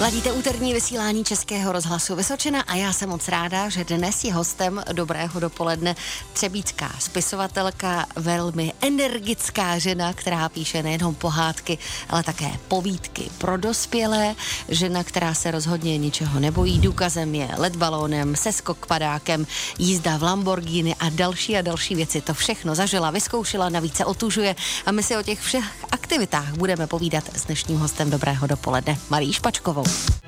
Ladíte 0.00 0.32
úterní 0.32 0.74
vysílání 0.74 1.24
Českého 1.24 1.72
rozhlasu 1.72 2.16
Vysočina 2.16 2.60
a 2.60 2.74
já 2.74 2.92
jsem 2.92 3.08
moc 3.08 3.28
ráda, 3.28 3.68
že 3.68 3.84
dnes 3.84 4.24
je 4.24 4.34
hostem 4.34 4.82
Dobrého 4.92 5.40
dopoledne 5.40 5.96
třebícká 6.32 6.92
spisovatelka, 6.98 8.06
velmi 8.16 8.72
energická 8.80 9.78
žena, 9.78 10.12
která 10.12 10.48
píše 10.48 10.82
nejenom 10.82 11.14
pohádky, 11.14 11.78
ale 12.08 12.22
také 12.22 12.50
povídky 12.68 13.30
pro 13.38 13.56
dospělé. 13.56 14.34
Žena, 14.68 15.04
která 15.04 15.34
se 15.34 15.50
rozhodně 15.50 15.98
ničeho 15.98 16.40
nebojí. 16.40 16.78
Důkazem 16.78 17.34
je 17.34 17.48
let 17.56 17.76
balónem, 17.76 18.36
seskok 18.36 18.86
padákem, 18.86 19.46
jízda 19.78 20.16
v 20.16 20.22
Lamborghini 20.22 20.94
a 20.94 21.08
další 21.08 21.56
a 21.56 21.62
další 21.62 21.94
věci. 21.94 22.20
To 22.20 22.34
všechno 22.34 22.74
zažila, 22.74 23.10
vyzkoušela, 23.10 23.68
navíc 23.68 23.96
se 23.96 24.04
otužuje 24.04 24.56
a 24.86 24.92
my 24.92 25.02
si 25.02 25.16
o 25.16 25.22
těch 25.22 25.40
všech 25.40 25.64
aktivitách 25.90 26.52
budeme 26.52 26.86
povídat 26.86 27.24
s 27.34 27.44
dnešním 27.44 27.78
hostem 27.78 28.10
Dobrého 28.10 28.46
dopoledne, 28.46 28.98
Marí 29.10 29.32
Špačkovou. 29.32 29.85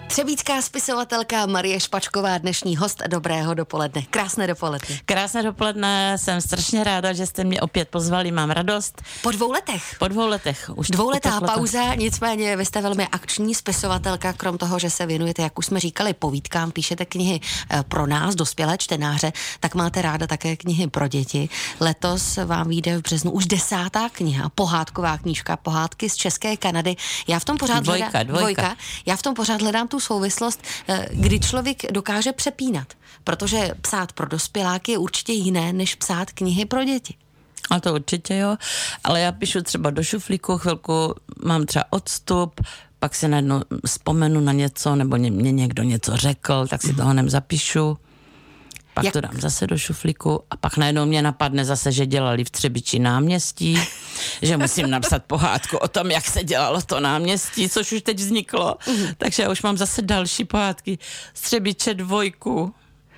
Třebícká 0.08 0.62
spisovatelka 0.62 1.46
Marie 1.46 1.80
Špačková, 1.80 2.38
dnešní 2.38 2.76
host. 2.76 3.02
Dobrého 3.08 3.54
dopoledne. 3.54 4.02
Krásné 4.10 4.46
dopoledne. 4.46 4.98
Krásné 5.04 5.42
dopoledne, 5.42 6.16
jsem 6.18 6.40
strašně 6.40 6.84
ráda, 6.84 7.12
že 7.12 7.26
jste 7.26 7.44
mě 7.44 7.60
opět 7.60 7.88
pozvali, 7.88 8.30
mám 8.30 8.50
radost. 8.50 9.02
Po 9.22 9.30
dvou 9.30 9.52
letech. 9.52 9.96
Po 9.98 10.08
dvou 10.08 10.26
letech. 10.26 10.70
Už 10.74 10.88
Dvouletá 10.88 11.40
pauza, 11.40 11.94
nicméně 11.94 12.56
vy 12.56 12.64
jste 12.66 12.80
velmi 12.80 13.06
akční 13.06 13.54
spisovatelka, 13.54 14.32
krom 14.32 14.58
toho, 14.58 14.78
že 14.78 14.90
se 14.90 15.06
věnujete, 15.06 15.42
jak 15.42 15.58
už 15.58 15.66
jsme 15.66 15.80
říkali, 15.80 16.14
povídkám, 16.14 16.70
píšete 16.70 17.04
knihy 17.04 17.40
eh, 17.70 17.82
pro 17.88 18.06
nás, 18.06 18.34
dospělé 18.34 18.78
čtenáře, 18.78 19.32
tak 19.60 19.74
máte 19.74 20.02
ráda 20.02 20.26
také 20.26 20.56
knihy 20.56 20.86
pro 20.86 21.08
děti. 21.08 21.48
Letos 21.80 22.36
vám 22.36 22.68
vyjde 22.68 22.98
v 22.98 23.02
březnu 23.02 23.30
už 23.30 23.46
desátá 23.46 24.08
kniha, 24.08 24.48
pohádková 24.48 25.18
knížka, 25.18 25.56
pohádky 25.56 26.10
z 26.10 26.16
České 26.16 26.56
Kanady. 26.56 26.96
Já 27.28 27.38
v 27.38 27.44
tom 27.44 27.56
pořád 27.56 27.80
dvojka, 27.80 28.04
hledám, 28.04 28.26
dvojka. 28.26 28.62
dvojka. 28.62 28.76
Já 29.06 29.16
v 29.16 29.22
tom 29.22 29.34
pořád 29.34 29.47
hledám 29.56 29.88
tu 29.88 30.00
souvislost, 30.00 30.62
eh, 30.88 31.08
kdy 31.10 31.40
člověk 31.40 31.92
dokáže 31.92 32.32
přepínat, 32.32 32.92
protože 33.24 33.70
psát 33.80 34.12
pro 34.12 34.26
dospěláky 34.26 34.92
je 34.92 34.98
určitě 34.98 35.32
jiné, 35.32 35.72
než 35.72 35.94
psát 35.94 36.32
knihy 36.32 36.64
pro 36.64 36.84
děti. 36.84 37.14
A 37.70 37.80
to 37.80 37.94
určitě 37.94 38.36
jo, 38.36 38.56
ale 39.04 39.20
já 39.20 39.32
píšu 39.32 39.62
třeba 39.62 39.90
do 39.90 40.02
šuflíku, 40.02 40.58
chvilku 40.58 41.14
mám 41.44 41.66
třeba 41.66 41.84
odstup, 41.90 42.60
pak 42.98 43.14
si 43.14 43.28
najednou 43.28 43.62
vzpomenu 43.86 44.40
na 44.40 44.52
něco, 44.52 44.96
nebo 44.96 45.16
mě 45.16 45.52
někdo 45.52 45.82
něco 45.82 46.16
řekl, 46.16 46.66
tak 46.66 46.82
si 46.82 46.94
toho 46.94 47.12
nem 47.12 47.30
zapíšu 47.30 47.98
pak 48.98 49.04
Jak? 49.04 49.12
to 49.12 49.20
dám 49.20 49.40
zase 49.40 49.66
do 49.66 49.78
šuflíku 49.78 50.42
a 50.50 50.56
pak 50.56 50.76
najednou 50.76 51.06
mě 51.06 51.22
napadne 51.22 51.64
zase, 51.64 51.92
že 51.92 52.06
dělali 52.06 52.44
v 52.44 52.50
Třebiči 52.50 52.98
náměstí, 52.98 53.78
že 54.42 54.56
musím 54.56 54.90
napsat 54.90 55.24
pohádku 55.24 55.76
o 55.78 55.88
tom, 55.88 56.10
jak 56.10 56.24
se 56.24 56.44
dělalo 56.44 56.82
to 56.82 57.00
náměstí, 57.00 57.68
což 57.68 57.92
už 57.92 58.02
teď 58.02 58.16
vzniklo. 58.16 58.76
Mm. 58.88 59.06
Takže 59.18 59.42
já 59.42 59.50
už 59.50 59.62
mám 59.62 59.76
zase 59.76 60.02
další 60.02 60.44
pohádky 60.44 60.98
z 61.34 61.40
Třebiče 61.40 61.94
dvojku. 61.94 62.74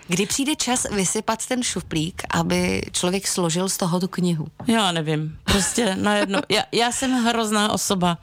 Kdy 0.09 0.27
přijde 0.27 0.57
čas 0.57 0.87
vysypat 0.93 1.47
ten 1.47 1.63
šuplík, 1.63 2.23
aby 2.31 2.83
člověk 2.93 3.29
složil 3.29 3.69
z 3.69 3.77
toho 3.77 4.01
tu 4.01 4.09
knihu? 4.09 4.47
Já 4.67 4.93
nevím, 4.93 5.39
prostě 5.45 5.97
najednou. 5.97 6.41
Já, 6.49 6.63
já 6.73 6.93
jsem 6.93 7.25
hrozná 7.25 7.73
osoba. 7.73 8.19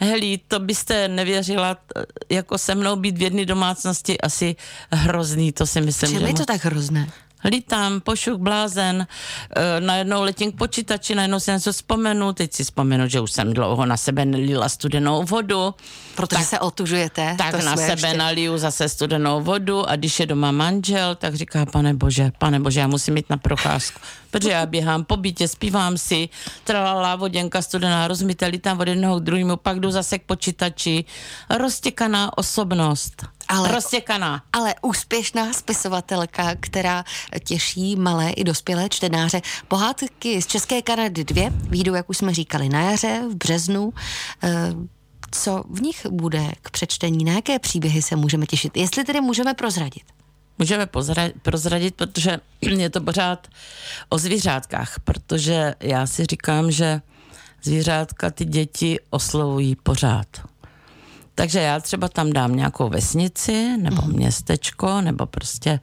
Heli, 0.00 0.40
to 0.48 0.60
byste 0.60 1.08
nevěřila, 1.08 1.76
jako 2.30 2.58
se 2.58 2.74
mnou 2.74 2.96
být 2.96 3.18
v 3.18 3.22
jedné 3.22 3.44
domácnosti 3.44 4.20
asi 4.20 4.56
hrozný, 4.92 5.52
to 5.52 5.66
si 5.66 5.80
myslím. 5.80 6.10
Čím 6.10 6.26
je 6.26 6.34
to 6.34 6.44
tak 6.44 6.64
hrozné? 6.64 7.10
Lítám, 7.44 8.00
pošuk, 8.00 8.40
blázen, 8.40 9.06
e, 9.56 9.80
najednou 9.80 10.22
letím 10.22 10.52
k 10.52 10.56
počítači, 10.56 11.14
najednou 11.14 11.40
si 11.40 11.50
něco 11.50 11.72
vzpomenu, 11.72 12.32
teď 12.32 12.52
si 12.52 12.64
vzpomenu, 12.64 13.08
že 13.08 13.20
už 13.20 13.32
jsem 13.32 13.52
dlouho 13.54 13.86
na 13.86 13.96
sebe 13.96 14.24
nelila 14.24 14.68
studenou 14.68 15.24
vodu. 15.24 15.74
Protože 16.16 16.36
tak, 16.36 16.46
se 16.46 16.58
otužujete. 16.58 17.34
Tak 17.38 17.64
na 17.64 17.76
sebe 17.76 17.92
ještě... 17.92 18.18
naliju 18.18 18.58
zase 18.58 18.88
studenou 18.88 19.42
vodu 19.42 19.88
a 19.88 19.96
když 19.96 20.20
je 20.20 20.26
doma 20.26 20.50
manžel, 20.50 21.14
tak 21.14 21.34
říká, 21.34 21.66
pane 21.66 21.94
bože, 21.94 22.32
pane 22.38 22.60
bože, 22.60 22.80
já 22.80 22.86
musím 22.86 23.16
jít 23.16 23.30
na 23.30 23.36
procházku. 23.36 24.00
Protože 24.30 24.50
já 24.50 24.66
běhám 24.66 25.04
po 25.04 25.16
bytě, 25.16 25.48
zpívám 25.48 25.98
si, 25.98 26.28
tralala 26.64 27.16
voděnka 27.16 27.62
studená, 27.62 28.08
rozumíte, 28.08 28.46
lítám 28.46 28.80
od 28.80 28.88
jednoho 28.88 29.20
k 29.20 29.22
druhému, 29.22 29.56
pak 29.56 29.80
jdu 29.80 29.90
zase 29.90 30.18
k 30.18 30.22
počítači. 30.22 31.04
Roztěkaná 31.50 32.38
osobnost 32.38 33.26
ale, 33.48 33.72
roztěkaná. 33.72 34.42
Ale 34.52 34.74
úspěšná 34.82 35.52
spisovatelka, 35.52 36.54
která 36.60 37.04
těší 37.44 37.96
malé 37.96 38.30
i 38.30 38.44
dospělé 38.44 38.88
čtenáře. 38.88 39.42
Pohádky 39.68 40.42
z 40.42 40.46
České 40.46 40.82
Kanady 40.82 41.24
dvě 41.24 41.50
výjdou, 41.50 41.94
jak 41.94 42.10
už 42.10 42.18
jsme 42.18 42.34
říkali, 42.34 42.68
na 42.68 42.80
jaře, 42.80 43.22
v 43.30 43.34
březnu. 43.34 43.92
E, 44.42 44.72
co 45.30 45.64
v 45.70 45.82
nich 45.82 46.06
bude 46.10 46.50
k 46.62 46.70
přečtení? 46.70 47.24
Na 47.24 47.32
jaké 47.32 47.58
příběhy 47.58 48.02
se 48.02 48.16
můžeme 48.16 48.46
těšit? 48.46 48.76
Jestli 48.76 49.04
tedy 49.04 49.20
můžeme 49.20 49.54
prozradit? 49.54 50.02
Můžeme 50.58 50.86
pozra- 50.86 51.32
prozradit, 51.42 51.94
protože 51.94 52.38
je 52.60 52.90
to 52.90 53.00
pořád 53.00 53.48
o 54.08 54.18
zvířátkách, 54.18 55.00
protože 55.04 55.74
já 55.80 56.06
si 56.06 56.24
říkám, 56.26 56.70
že 56.70 57.00
zvířátka 57.62 58.30
ty 58.30 58.44
děti 58.44 58.98
oslovují 59.10 59.76
pořád. 59.76 60.26
Takže 61.38 61.60
já 61.60 61.80
třeba 61.80 62.08
tam 62.08 62.32
dám 62.32 62.56
nějakou 62.56 62.88
vesnici 62.88 63.76
nebo 63.76 64.02
mm. 64.02 64.12
městečko 64.12 65.00
nebo 65.00 65.26
prostě 65.26 65.80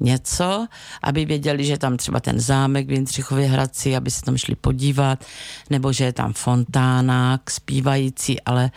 něco, 0.00 0.66
aby 1.02 1.24
věděli, 1.24 1.64
že 1.64 1.78
tam 1.78 1.96
třeba 1.96 2.20
ten 2.20 2.40
zámek 2.40 2.86
v 2.86 2.92
Jindřichově 2.92 3.46
Hradci, 3.46 3.96
aby 3.96 4.10
se 4.10 4.22
tam 4.22 4.36
šli 4.36 4.54
podívat, 4.54 5.24
nebo 5.70 5.92
že 5.92 6.04
je 6.04 6.12
tam 6.12 6.32
fontána 6.32 7.40
zpívající, 7.48 8.40
ale 8.40 8.70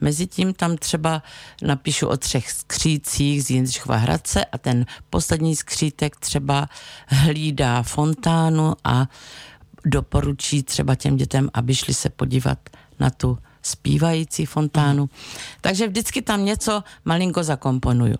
mezi 0.00 0.26
tím 0.26 0.54
tam 0.54 0.76
třeba 0.76 1.22
napíšu 1.62 2.06
o 2.08 2.16
třech 2.16 2.50
skřících 2.50 3.44
z 3.44 3.50
Jindřichova 3.50 3.96
Hradce 3.96 4.44
a 4.44 4.58
ten 4.58 4.86
poslední 5.10 5.56
skřítek 5.56 6.16
třeba 6.16 6.68
hlídá 7.06 7.82
fontánu 7.82 8.74
a 8.84 9.08
doporučí 9.84 10.62
třeba 10.62 10.94
těm 10.94 11.16
dětem, 11.16 11.50
aby 11.54 11.74
šli 11.74 11.94
se 11.94 12.10
podívat 12.10 12.58
na 12.98 13.10
tu 13.10 13.38
zpívající 13.62 14.46
fontánu. 14.46 15.08
Takže 15.60 15.88
vždycky 15.88 16.22
tam 16.22 16.44
něco 16.44 16.84
malinko 17.04 17.42
zakomponuju. 17.42 18.16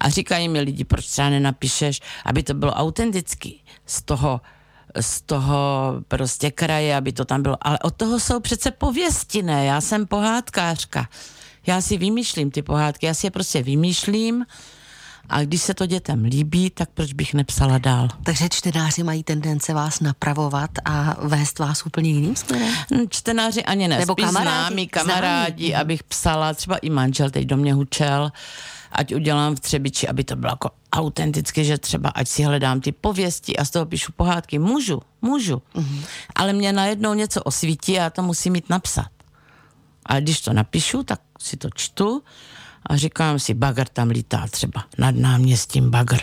A 0.00 0.08
říkají 0.08 0.48
mi 0.48 0.60
lidi, 0.60 0.84
proč 0.84 1.06
třeba 1.06 1.30
nenapíšeš, 1.30 2.00
aby 2.24 2.42
to 2.42 2.54
bylo 2.54 2.72
autentický 2.72 3.64
z 3.86 4.02
toho, 4.02 4.40
z 5.00 5.20
toho 5.22 5.94
prostě 6.08 6.50
kraje, 6.50 6.96
aby 6.96 7.12
to 7.12 7.24
tam 7.24 7.42
bylo. 7.42 7.56
Ale 7.60 7.78
od 7.78 7.94
toho 7.94 8.20
jsou 8.20 8.40
přece 8.40 8.70
pověsti, 8.70 9.42
ne? 9.42 9.64
Já 9.64 9.80
jsem 9.80 10.06
pohádkářka. 10.06 11.08
Já 11.66 11.80
si 11.80 11.96
vymýšlím 11.96 12.50
ty 12.50 12.62
pohádky, 12.62 13.06
já 13.06 13.14
si 13.14 13.26
je 13.26 13.30
prostě 13.30 13.62
vymýšlím 13.62 14.44
a 15.28 15.42
když 15.42 15.62
se 15.62 15.74
to 15.74 15.86
dětem 15.86 16.24
líbí, 16.24 16.70
tak 16.70 16.88
proč 16.94 17.12
bych 17.12 17.34
nepsala 17.34 17.78
dál? 17.78 18.08
Takže 18.22 18.48
čtenáři 18.48 19.02
mají 19.02 19.22
tendence 19.22 19.74
vás 19.74 20.00
napravovat 20.00 20.70
a 20.84 21.16
vést 21.26 21.58
vás 21.58 21.86
úplně 21.86 22.10
jiným 22.10 22.36
směrem? 22.36 22.74
Hm, 22.94 23.04
čtenáři 23.08 23.64
ani 23.64 23.88
ne, 23.88 23.98
Nebo 23.98 24.12
spíš 24.12 24.24
kamarádi, 24.24 24.58
známí, 24.66 24.88
kamarádi, 24.88 25.66
známí. 25.68 25.74
abych 25.74 26.02
psala, 26.02 26.54
třeba 26.54 26.76
i 26.76 26.90
manžel 26.90 27.30
teď 27.30 27.46
do 27.46 27.56
mě 27.56 27.74
hučel, 27.74 28.32
ať 28.92 29.14
udělám 29.14 29.56
v 29.56 29.60
Třebiči, 29.60 30.08
aby 30.08 30.24
to 30.24 30.36
bylo 30.36 30.52
jako 30.52 30.70
autenticky, 30.92 31.64
že 31.64 31.78
třeba 31.78 32.08
ať 32.08 32.28
si 32.28 32.42
hledám 32.42 32.80
ty 32.80 32.92
pověsti 32.92 33.56
a 33.56 33.64
z 33.64 33.70
toho 33.70 33.86
píšu 33.86 34.12
pohádky. 34.12 34.58
Můžu, 34.58 35.00
můžu. 35.22 35.62
Mm-hmm. 35.74 36.04
Ale 36.34 36.52
mě 36.52 36.72
najednou 36.72 37.14
něco 37.14 37.42
osvítí 37.42 37.98
a 37.98 38.02
já 38.02 38.10
to 38.10 38.22
musím 38.22 38.52
mít 38.52 38.70
napsat. 38.70 39.08
A 40.06 40.20
když 40.20 40.40
to 40.40 40.52
napíšu, 40.52 41.02
tak 41.02 41.20
si 41.40 41.56
to 41.56 41.68
čtu 41.74 42.22
a 42.86 42.96
říkám 42.96 43.38
si, 43.38 43.54
bagr 43.54 43.88
tam 43.88 44.08
lítá 44.08 44.46
třeba, 44.50 44.84
nad 44.98 45.14
náměstím 45.14 45.90
bagr, 45.90 46.18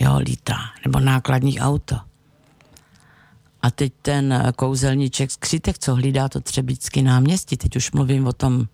jo, 0.00 0.18
lítá, 0.18 0.58
nebo 0.84 1.00
nákladní 1.00 1.60
auto. 1.60 1.96
A 3.62 3.70
teď 3.70 3.92
ten 4.02 4.52
kouzelníček 4.56 5.30
skřítek, 5.30 5.78
co 5.78 5.94
hlídá 5.94 6.28
to 6.28 6.40
třebícký 6.40 7.02
náměstí, 7.02 7.56
teď 7.56 7.76
už 7.76 7.92
mluvím 7.92 8.26
o 8.26 8.32
tom 8.32 8.66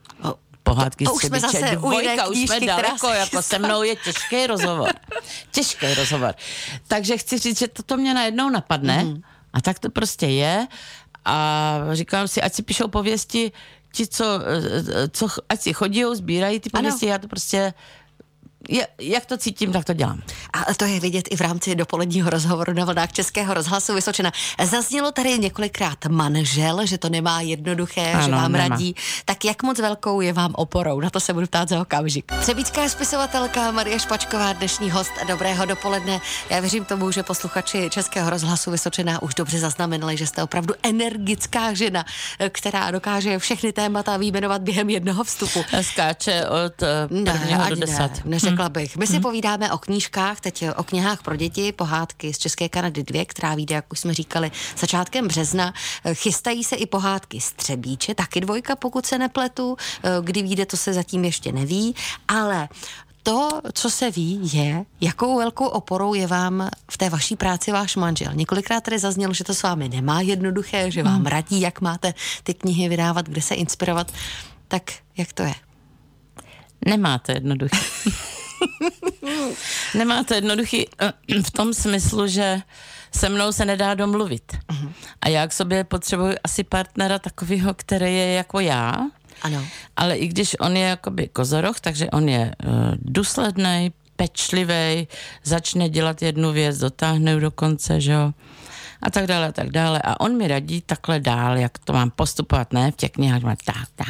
pohádky 0.68 1.04
to, 1.04 1.10
to 1.10 1.14
už 1.14 1.24
jsme 1.24 1.40
zase 1.40 1.70
dvojka, 1.76 2.26
už 2.26 2.38
jsme 2.38 2.60
daleko, 2.60 3.08
jako 3.08 3.42
se 3.42 3.58
mnou 3.58 3.82
je 3.82 3.96
těžký 3.96 4.46
rozhovor. 4.46 4.88
těžký 5.50 5.94
rozhovor. 5.94 6.34
Takže 6.88 7.16
chci 7.16 7.38
říct, 7.38 7.58
že 7.58 7.68
toto 7.68 7.96
mě 7.96 8.14
najednou 8.14 8.50
napadne 8.50 9.04
mm. 9.04 9.22
a 9.52 9.60
tak 9.60 9.78
to 9.78 9.90
prostě 9.90 10.26
je 10.26 10.66
a 11.24 11.78
říkám 11.92 12.28
si, 12.28 12.42
ať 12.42 12.54
si 12.54 12.62
píšou 12.62 12.88
pověsti 12.88 13.52
ti, 13.98 14.06
co, 14.06 14.24
co 15.10 15.26
ať 15.48 15.60
si 15.60 15.72
chodí, 15.72 16.04
sbírají 16.12 16.60
ty 16.60 16.70
pověsti, 16.70 17.06
já 17.06 17.18
to 17.18 17.28
prostě 17.28 17.74
je, 18.68 18.86
jak 19.00 19.26
to 19.26 19.36
cítím, 19.36 19.72
tak 19.72 19.84
to 19.84 19.92
dělám. 19.92 20.22
A 20.52 20.74
to 20.74 20.84
je 20.84 21.00
vidět 21.00 21.28
i 21.30 21.36
v 21.36 21.40
rámci 21.40 21.74
dopoledního 21.74 22.30
rozhovoru 22.30 22.72
na 22.72 22.84
vlnách 22.84 23.12
Českého 23.12 23.54
rozhlasu 23.54 23.94
Vysočina. 23.94 24.32
Zaznělo 24.64 25.12
tady 25.12 25.38
několikrát 25.38 26.06
manžel, 26.08 26.86
že 26.86 26.98
to 26.98 27.08
nemá 27.08 27.40
jednoduché, 27.40 28.12
ano, 28.12 28.22
že 28.24 28.30
vám 28.30 28.52
nemá. 28.52 28.68
radí. 28.68 28.94
Tak 29.24 29.44
jak 29.44 29.62
moc 29.62 29.78
velkou 29.78 30.20
je 30.20 30.32
vám 30.32 30.54
oporou? 30.54 31.00
Na 31.00 31.10
to 31.10 31.20
se 31.20 31.32
budu 31.32 31.46
ptát 31.46 31.68
za 31.68 31.80
okamžik. 31.80 32.32
Třebícká 32.40 32.88
spisovatelka 32.88 33.70
Marie 33.70 33.98
Špačková, 33.98 34.52
dnešní 34.52 34.90
host 34.90 35.12
Dobrého 35.28 35.64
dopoledne. 35.64 36.20
Já 36.50 36.60
věřím 36.60 36.84
tomu, 36.84 37.10
že 37.10 37.22
posluchači 37.22 37.90
Českého 37.90 38.30
rozhlasu 38.30 38.70
Vysočina 38.70 39.22
už 39.22 39.34
dobře 39.34 39.58
zaznamenali, 39.58 40.16
že 40.16 40.26
jste 40.26 40.42
opravdu 40.42 40.74
energická 40.82 41.74
žena, 41.74 42.04
která 42.48 42.90
dokáže 42.90 43.38
všechny 43.38 43.72
témata 43.72 44.16
výjmenovat 44.16 44.62
během 44.62 44.90
jednoho 44.90 45.24
vstupu. 45.24 45.64
Skáče 45.80 46.46
od 46.48 46.82
eh, 46.82 47.08
prvního 47.08 47.64
ne, 47.64 47.70
do 47.70 47.76
deset. 47.76 48.24
Ne, 48.24 48.30
neřekla 48.30 48.57
hmm. 48.64 48.72
bych. 48.72 48.96
My 48.96 49.06
si 49.06 49.12
hmm. 49.12 49.22
povídáme 49.22 49.72
o 49.72 49.78
knížkách, 49.78 50.40
teď 50.40 50.64
o 50.76 50.84
knihách 50.84 51.22
pro 51.22 51.36
děti, 51.36 51.72
pohádky 51.72 52.34
z 52.34 52.38
České 52.38 52.68
Kanady 52.68 53.02
2, 53.02 53.24
která 53.24 53.54
vyjde, 53.54 53.74
jak 53.74 53.92
už 53.92 54.00
jsme 54.00 54.14
říkali, 54.14 54.50
začátkem 54.78 55.28
března. 55.28 55.74
Chystají 56.12 56.64
se 56.64 56.76
i 56.76 56.86
pohádky 56.86 57.40
z 57.40 57.52
Třebíče, 57.52 58.14
taky 58.14 58.40
dvojka, 58.40 58.76
pokud 58.76 59.06
se 59.06 59.18
nepletu. 59.18 59.76
Kdy 60.22 60.42
vyjde, 60.42 60.66
to 60.66 60.76
se 60.76 60.92
zatím 60.92 61.24
ještě 61.24 61.52
neví, 61.52 61.94
ale 62.28 62.68
to, 63.22 63.60
co 63.72 63.90
se 63.90 64.10
ví, 64.10 64.40
je, 64.52 64.84
jakou 65.00 65.38
velkou 65.38 65.66
oporou 65.66 66.14
je 66.14 66.26
vám 66.26 66.70
v 66.90 66.98
té 66.98 67.10
vaší 67.10 67.36
práci 67.36 67.72
váš 67.72 67.96
manžel. 67.96 68.32
Několikrát 68.34 68.80
tady 68.80 68.98
zaznělo, 68.98 69.34
že 69.34 69.44
to 69.44 69.54
s 69.54 69.62
vámi 69.62 69.88
nemá 69.88 70.20
jednoduché, 70.20 70.90
že 70.90 71.02
vám 71.02 71.16
hmm. 71.16 71.26
radí, 71.26 71.60
jak 71.60 71.80
máte 71.80 72.14
ty 72.42 72.54
knihy 72.54 72.88
vydávat, 72.88 73.28
kde 73.28 73.42
se 73.42 73.54
inspirovat. 73.54 74.12
Tak 74.68 74.82
jak 75.16 75.32
to 75.32 75.42
je? 75.42 75.54
Nemá 76.86 77.18
to 77.18 77.32
jednoduché. 77.32 77.78
Nemá 79.94 80.24
to 80.24 80.34
jednoduchý 80.34 80.86
eh, 81.00 81.12
v 81.42 81.50
tom 81.50 81.74
smyslu, 81.74 82.26
že 82.26 82.62
se 83.14 83.28
mnou 83.28 83.52
se 83.52 83.64
nedá 83.64 83.94
domluvit. 83.94 84.52
Uh-huh. 84.68 84.92
A 85.20 85.28
já 85.28 85.46
k 85.46 85.52
sobě 85.52 85.84
potřebuji 85.84 86.34
asi 86.44 86.64
partnera 86.64 87.18
takového, 87.18 87.74
který 87.74 88.16
je 88.16 88.32
jako 88.32 88.60
já. 88.60 88.96
Ano. 89.42 89.64
Ale 89.96 90.16
i 90.16 90.28
když 90.28 90.56
on 90.60 90.76
je 90.76 90.86
jakoby 90.86 91.28
kozoroch, 91.28 91.80
takže 91.80 92.10
on 92.10 92.28
je 92.28 92.54
uh, 92.66 92.72
důsledný, 92.96 93.92
pečlivý, 94.16 95.08
začne 95.44 95.88
dělat 95.88 96.22
jednu 96.22 96.52
věc, 96.52 96.78
dotáhne 96.78 97.40
do 97.40 97.50
konce, 97.50 98.00
že 98.00 98.12
jo 98.12 98.32
a 99.02 99.10
tak 99.10 99.26
dále 99.26 99.48
a 99.48 99.52
tak 99.52 99.70
dále. 99.70 100.02
A 100.04 100.20
on 100.20 100.36
mi 100.36 100.48
radí 100.48 100.80
takhle 100.80 101.20
dál, 101.20 101.56
jak 101.56 101.78
to 101.78 101.92
mám 101.92 102.10
postupovat, 102.10 102.72
ne 102.72 102.92
v 102.92 102.96
těch 102.96 103.10
knihách, 103.10 103.42
tak, 103.64 103.88
tak 103.96 104.08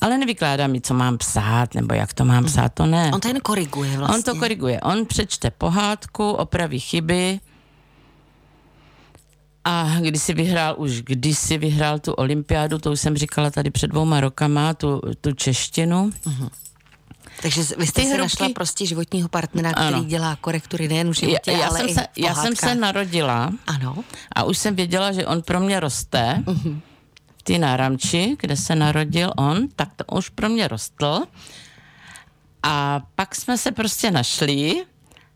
ale 0.00 0.18
nevykládá 0.18 0.66
mi, 0.66 0.80
co 0.80 0.94
mám 0.94 1.18
psát, 1.18 1.74
nebo 1.74 1.94
jak 1.94 2.14
to 2.14 2.24
mám 2.24 2.44
psát, 2.44 2.74
to 2.74 2.86
ne. 2.86 3.10
On 3.14 3.20
to 3.20 3.28
jen 3.28 3.40
koriguje 3.40 3.98
vlastně. 3.98 4.16
On 4.16 4.22
to 4.22 4.34
koriguje. 4.34 4.80
On 4.80 5.06
přečte 5.06 5.50
pohádku, 5.50 6.30
opraví 6.30 6.80
chyby, 6.80 7.40
a 9.64 9.96
když 10.00 10.22
si 10.22 10.34
vyhrál, 10.34 10.74
už 10.78 11.02
když 11.02 11.38
si 11.38 11.58
vyhrál 11.58 11.98
tu 11.98 12.12
olympiádu, 12.12 12.78
to 12.78 12.92
už 12.92 13.00
jsem 13.00 13.16
říkala 13.16 13.50
tady 13.50 13.70
před 13.70 13.86
dvouma 13.86 14.20
rokama, 14.20 14.74
tu, 14.74 15.00
tu 15.20 15.32
češtinu. 15.32 16.10
Uh-huh. 16.24 16.50
Takže 17.42 17.62
vy 17.78 17.86
jste 17.86 18.02
si 18.02 18.18
našla 18.18 18.48
prostě 18.54 18.86
životního 18.86 19.28
partnera, 19.28 19.72
který 19.72 19.94
ano. 19.94 20.04
dělá 20.04 20.36
korektury 20.36 20.88
nejen 20.88 21.10
v 21.10 21.16
životě, 21.16 21.52
já, 21.52 21.58
já 21.58 21.68
ale 21.68 21.78
jsem 21.78 21.88
i 21.88 21.94
se, 21.94 22.06
Já 22.16 22.34
jsem 22.34 22.56
se 22.56 22.74
narodila 22.74 23.52
ano. 23.66 23.96
a 24.32 24.44
už 24.44 24.58
jsem 24.58 24.76
věděla, 24.76 25.12
že 25.12 25.26
on 25.26 25.42
pro 25.42 25.60
mě 25.60 25.80
roste. 25.80 26.42
Uh-huh 26.46 26.80
v 27.40 27.42
té 27.42 27.58
náramči, 27.58 28.36
kde 28.40 28.56
se 28.56 28.74
narodil 28.74 29.32
on, 29.36 29.68
tak 29.76 29.88
to 29.96 30.04
už 30.16 30.28
pro 30.28 30.48
mě 30.48 30.68
rostl. 30.68 31.20
A 32.62 33.00
pak 33.14 33.34
jsme 33.34 33.58
se 33.58 33.72
prostě 33.72 34.10
našli, 34.10 34.84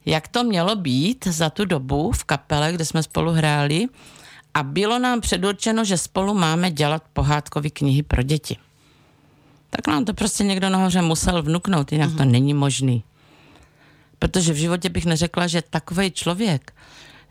jak 0.06 0.28
to 0.28 0.44
mělo 0.44 0.76
být 0.76 1.26
za 1.26 1.50
tu 1.50 1.64
dobu 1.64 2.12
v 2.12 2.24
kapele, 2.24 2.72
kde 2.72 2.84
jsme 2.84 3.02
spolu 3.02 3.32
hráli. 3.32 3.86
A 4.54 4.62
bylo 4.62 4.98
nám 4.98 5.20
předurčeno, 5.20 5.84
že 5.84 5.98
spolu 5.98 6.34
máme 6.34 6.70
dělat 6.70 7.02
pohádkové 7.12 7.70
knihy 7.70 8.02
pro 8.02 8.22
děti. 8.22 8.56
Tak 9.70 9.86
nám 9.86 10.04
to 10.04 10.14
prostě 10.14 10.44
někdo 10.44 10.68
nahoře 10.70 11.02
musel 11.02 11.42
vnuknout, 11.42 11.92
jinak 11.92 12.10
mm-hmm. 12.10 12.16
to 12.16 12.22
mhm. 12.22 12.32
není 12.32 12.54
možný. 12.54 13.04
Protože 14.18 14.52
v 14.52 14.56
životě 14.56 14.88
bych 14.88 15.06
neřekla, 15.06 15.46
že 15.46 15.62
takový 15.62 16.10
člověk, 16.10 16.72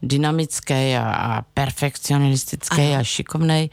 dynamický 0.02 0.96
a, 0.96 1.14
a 1.14 1.42
perfekcionistický 1.42 2.82
a 2.82 3.04
šikovný, 3.04 3.70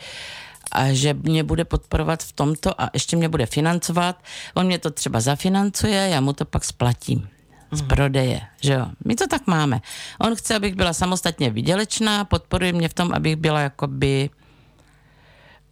a 0.73 0.93
že 0.93 1.15
mě 1.15 1.45
bude 1.45 1.65
podporovat 1.65 2.23
v 2.23 2.33
tomto 2.33 2.81
a 2.83 2.91
ještě 2.95 3.17
mě 3.17 3.29
bude 3.29 3.47
financovat. 3.47 4.23
On 4.55 4.67
mě 4.67 4.79
to 4.79 4.91
třeba 4.91 5.21
zafinancuje, 5.21 6.09
já 6.09 6.21
mu 6.21 6.33
to 6.33 6.45
pak 6.45 6.65
splatím 6.65 7.29
z 7.73 7.81
mhm. 7.81 7.89
prodeje, 7.89 8.41
že 8.61 8.73
jo. 8.73 8.87
My 9.05 9.15
to 9.15 9.27
tak 9.27 9.47
máme. 9.47 9.81
On 10.21 10.37
chce, 10.37 10.57
abych 10.57 10.75
byla 10.75 10.93
samostatně 10.93 11.51
vydělečná, 11.51 12.25
podporuje 12.25 12.73
mě 12.73 12.89
v 12.89 12.95
tom, 12.95 13.13
abych 13.13 13.37
byla 13.37 13.61
jakoby 13.61 14.31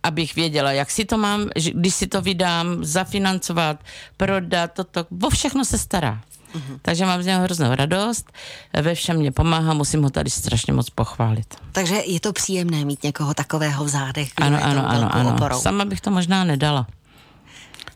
abych 0.02 0.34
věděla, 0.34 0.72
jak 0.72 0.90
si 0.90 1.04
to 1.04 1.18
mám, 1.18 1.50
když 1.72 1.94
si 1.94 2.06
to 2.06 2.22
vydám, 2.22 2.84
zafinancovat, 2.84 3.84
prodat, 4.16 4.72
toto, 4.72 5.06
o 5.22 5.30
všechno 5.30 5.64
se 5.64 5.78
stará. 5.78 6.20
Mm-hmm. 6.54 6.78
Takže 6.82 7.06
mám 7.06 7.22
z 7.22 7.26
něho 7.26 7.42
hroznou 7.42 7.74
radost, 7.74 8.32
ve 8.82 8.94
všem 8.94 9.16
mě 9.16 9.32
pomáhá, 9.32 9.74
musím 9.74 10.02
ho 10.02 10.10
tady 10.10 10.30
strašně 10.30 10.72
moc 10.72 10.90
pochválit. 10.90 11.54
Takže 11.72 11.94
je 12.06 12.20
to 12.20 12.32
příjemné 12.32 12.84
mít 12.84 13.02
někoho 13.02 13.34
takového 13.34 13.84
v 13.84 13.88
zádech. 13.88 14.30
Ano, 14.36 14.58
ano, 14.62 14.88
ano, 14.88 15.14
ano. 15.14 15.34
Oporou. 15.34 15.60
Sama 15.60 15.84
bych 15.84 16.00
to 16.00 16.10
možná 16.10 16.44
nedala. 16.44 16.86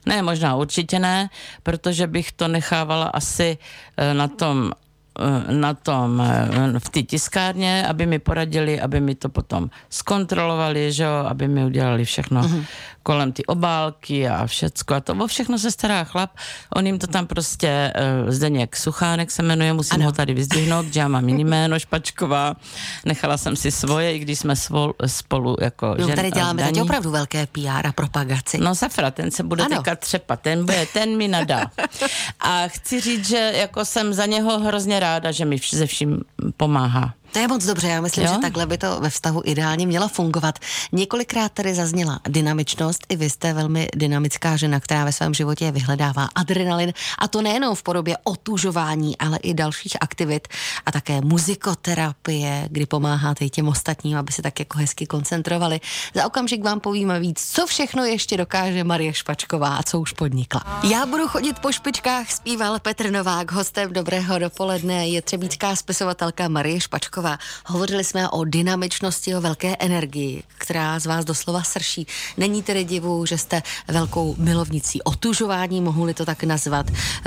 Ne, 0.06 0.22
možná 0.22 0.56
určitě 0.56 0.98
ne, 0.98 1.30
protože 1.62 2.06
bych 2.06 2.32
to 2.32 2.48
nechávala 2.48 3.06
asi 3.06 3.58
eh, 3.96 4.14
na 4.14 4.28
tom 4.28 4.72
Eh, 5.12 5.52
na 5.52 5.74
tom, 5.74 6.20
eh, 6.24 6.78
v 6.78 6.88
té 6.88 7.02
tiskárně, 7.02 7.86
aby 7.88 8.06
mi 8.06 8.18
poradili, 8.18 8.80
aby 8.80 9.00
mi 9.00 9.14
to 9.14 9.28
potom 9.28 9.68
zkontrolovali, 9.90 10.92
že 10.92 11.04
jo, 11.04 11.28
aby 11.28 11.48
mi 11.48 11.64
udělali 11.64 12.04
všechno 12.04 12.42
uh-huh. 12.42 12.64
Kolem 13.02 13.32
ty 13.32 13.44
obálky 13.46 14.28
a 14.28 14.46
všecko. 14.46 14.94
A 14.94 15.00
to 15.00 15.12
o 15.14 15.26
všechno 15.26 15.58
se 15.58 15.70
stará 15.70 16.04
chlap. 16.04 16.30
On 16.76 16.86
jim 16.86 16.98
to 16.98 17.06
tam 17.06 17.26
prostě, 17.26 17.92
uh, 18.24 18.30
Zdeněk 18.30 18.76
Suchánek 18.76 19.30
se 19.30 19.42
jmenuje, 19.42 19.72
musím 19.72 19.94
ano. 19.94 20.04
ho 20.04 20.12
tady 20.12 20.34
vyzdvihnout, 20.34 20.86
že 20.86 21.00
já 21.00 21.08
mám 21.08 21.28
jiný 21.28 21.44
jméno, 21.44 21.78
Špačková. 21.78 22.56
Nechala 23.04 23.36
jsem 23.36 23.56
si 23.56 23.70
svoje, 23.70 24.16
i 24.16 24.18
když 24.18 24.38
jsme 24.38 24.56
svol, 24.56 24.94
spolu 25.06 25.56
jako 25.60 25.94
no, 25.98 26.06
žen, 26.06 26.16
tady 26.16 26.30
děláme 26.30 26.62
teď 26.62 26.80
opravdu 26.80 27.10
velké 27.10 27.46
PR 27.46 27.86
a 27.86 27.92
propagaci. 27.92 28.58
No 28.58 28.74
Safra, 28.74 29.10
ten 29.10 29.30
se 29.30 29.42
bude 29.42 29.64
ano. 29.64 29.76
teďka 29.76 29.96
třepat, 29.96 30.40
ten, 30.40 30.66
bude, 30.66 30.86
ten 30.92 31.16
mi 31.16 31.28
nadá. 31.28 31.70
A 32.40 32.68
chci 32.68 33.00
říct, 33.00 33.28
že 33.28 33.52
jako 33.56 33.84
jsem 33.84 34.12
za 34.12 34.26
něho 34.26 34.58
hrozně 34.58 35.00
ráda, 35.00 35.32
že 35.32 35.44
mi 35.44 35.56
ze 35.70 35.86
vším 35.86 36.20
pomáhá. 36.56 37.14
To 37.32 37.38
je 37.38 37.48
moc 37.48 37.64
dobře, 37.64 37.88
já 37.88 38.00
myslím, 38.00 38.24
jo? 38.24 38.32
že 38.34 38.38
takhle 38.38 38.66
by 38.66 38.78
to 38.78 39.00
ve 39.00 39.10
vztahu 39.10 39.42
ideálně 39.44 39.86
mělo 39.86 40.08
fungovat. 40.08 40.58
Několikrát 40.92 41.52
tady 41.52 41.74
zazněla 41.74 42.20
dynamičnost, 42.28 43.06
i 43.08 43.16
vy 43.16 43.30
jste 43.30 43.52
velmi 43.52 43.88
dynamická 43.96 44.56
žena, 44.56 44.80
která 44.80 45.04
ve 45.04 45.12
svém 45.12 45.34
životě 45.34 45.70
vyhledává 45.70 46.28
adrenalin 46.34 46.92
a 47.18 47.28
to 47.28 47.42
nejenom 47.42 47.74
v 47.74 47.82
podobě 47.82 48.16
otužování, 48.24 49.18
ale 49.18 49.38
i 49.38 49.54
dalších 49.54 49.96
aktivit 50.00 50.48
a 50.86 50.92
také 50.92 51.20
muzikoterapie, 51.20 52.68
kdy 52.70 52.86
pomáháte 52.86 53.44
i 53.44 53.50
těm 53.50 53.68
ostatním, 53.68 54.18
aby 54.18 54.32
se 54.32 54.42
tak 54.42 54.58
jako 54.58 54.78
hezky 54.78 55.06
koncentrovali. 55.06 55.80
Za 56.14 56.26
okamžik 56.26 56.64
vám 56.64 56.80
povíme 56.80 57.20
víc, 57.20 57.50
co 57.52 57.66
všechno 57.66 58.04
ještě 58.04 58.36
dokáže 58.36 58.84
Marie 58.84 59.14
Špačková 59.14 59.76
a 59.76 59.82
co 59.82 60.00
už 60.00 60.12
podnikla. 60.12 60.80
Já 60.90 61.06
budu 61.06 61.28
chodit 61.28 61.58
po 61.58 61.72
špičkách, 61.72 62.30
zpíval 62.30 62.78
Petr 62.78 63.10
Novák, 63.10 63.52
hostem 63.52 63.92
Dobrého 63.92 64.38
dopoledne 64.38 65.08
je 65.08 65.22
třebíčká 65.22 65.76
spisovatelka 65.76 66.48
Marie 66.48 66.80
Špačková 66.80 67.21
Špačková. 67.22 67.38
Hovořili 67.66 68.04
jsme 68.04 68.28
o 68.28 68.44
dynamičnosti, 68.44 69.36
o 69.36 69.40
velké 69.40 69.76
energii, 69.78 70.42
která 70.58 70.98
z 70.98 71.06
vás 71.06 71.24
doslova 71.24 71.62
srší. 71.62 72.06
Není 72.36 72.62
tedy 72.62 72.84
divu, 72.84 73.26
že 73.26 73.38
jste 73.38 73.62
velkou 73.88 74.34
milovnicí 74.38 75.02
otužování, 75.02 75.80
mohu-li 75.80 76.14
to 76.14 76.26
tak 76.26 76.44
nazvat. 76.44 76.86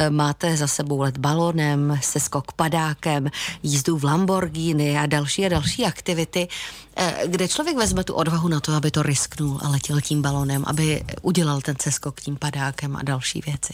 Máte 0.09 0.57
za 0.57 0.67
sebou 0.67 1.01
let 1.01 1.17
balonem, 1.17 1.99
seskok 2.01 2.51
padákem, 2.51 3.29
jízdu 3.63 3.97
v 3.97 4.03
Lamborghini 4.03 4.97
a 4.97 5.05
další 5.05 5.45
a 5.45 5.49
další 5.49 5.85
aktivity, 5.85 6.47
eh, 6.95 7.23
kde 7.25 7.47
člověk 7.47 7.77
vezme 7.77 8.03
tu 8.03 8.13
odvahu 8.13 8.47
na 8.47 8.59
to, 8.59 8.73
aby 8.73 8.91
to 8.91 9.03
risknul 9.03 9.59
a 9.63 9.69
letěl 9.69 10.01
tím 10.01 10.21
balonem, 10.21 10.63
aby 10.67 11.03
udělal 11.21 11.61
ten 11.61 11.75
seskok 11.81 12.21
tím 12.21 12.37
padákem 12.37 12.95
a 12.95 13.03
další 13.03 13.41
věci. 13.45 13.73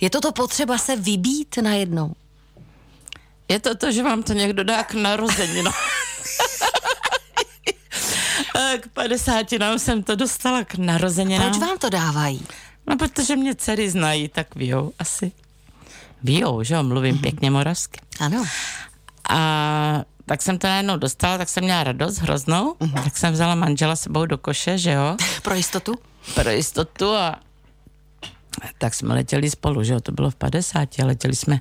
Je 0.00 0.10
toto 0.10 0.32
potřeba 0.32 0.78
se 0.78 0.96
vybít 0.96 1.58
najednou? 1.62 2.12
Je 3.48 3.58
to 3.58 3.74
to, 3.74 3.92
že 3.92 4.02
vám 4.02 4.22
to 4.22 4.32
někdo 4.32 4.64
dá 4.64 4.84
k 4.84 4.94
narozeninám. 4.94 5.72
k 8.80 8.88
50 8.88 9.52
nám 9.52 9.78
jsem 9.78 10.02
to 10.02 10.16
dostala 10.16 10.64
k 10.64 10.74
narozeninám. 10.74 11.50
Proč 11.50 11.60
vám 11.60 11.78
to 11.78 11.90
dávají? 11.90 12.46
No, 12.86 12.96
protože 12.96 13.36
mě 13.36 13.54
dcery 13.54 13.90
znají, 13.90 14.28
tak 14.28 14.54
víjou 14.54 14.92
asi. 14.98 15.32
Víjou, 16.22 16.62
že 16.62 16.74
jo, 16.74 16.82
mluvím 16.82 17.16
mm-hmm. 17.16 17.20
pěkně 17.20 17.50
moravsky. 17.50 18.00
Ano. 18.20 18.44
A 19.30 20.02
tak 20.26 20.42
jsem 20.42 20.58
to 20.58 20.66
najednou 20.66 20.96
dostala, 20.96 21.38
tak 21.38 21.48
jsem 21.48 21.64
měla 21.64 21.84
radost 21.84 22.18
hroznou, 22.18 22.72
mm-hmm. 22.72 23.04
tak 23.04 23.16
jsem 23.16 23.32
vzala 23.32 23.54
manžela 23.54 23.96
sebou 23.96 24.26
do 24.26 24.38
koše, 24.38 24.78
že 24.78 24.92
jo. 24.92 25.16
Pro 25.42 25.54
jistotu? 25.54 25.94
Pro 26.34 26.50
jistotu 26.50 27.14
a 27.14 27.40
tak 28.78 28.94
jsme 28.94 29.14
letěli 29.14 29.50
spolu, 29.50 29.82
že 29.84 29.92
jo, 29.92 30.00
to 30.00 30.12
bylo 30.12 30.30
v 30.30 30.34
50, 30.34 30.98
letěli 30.98 31.36
jsme 31.36 31.60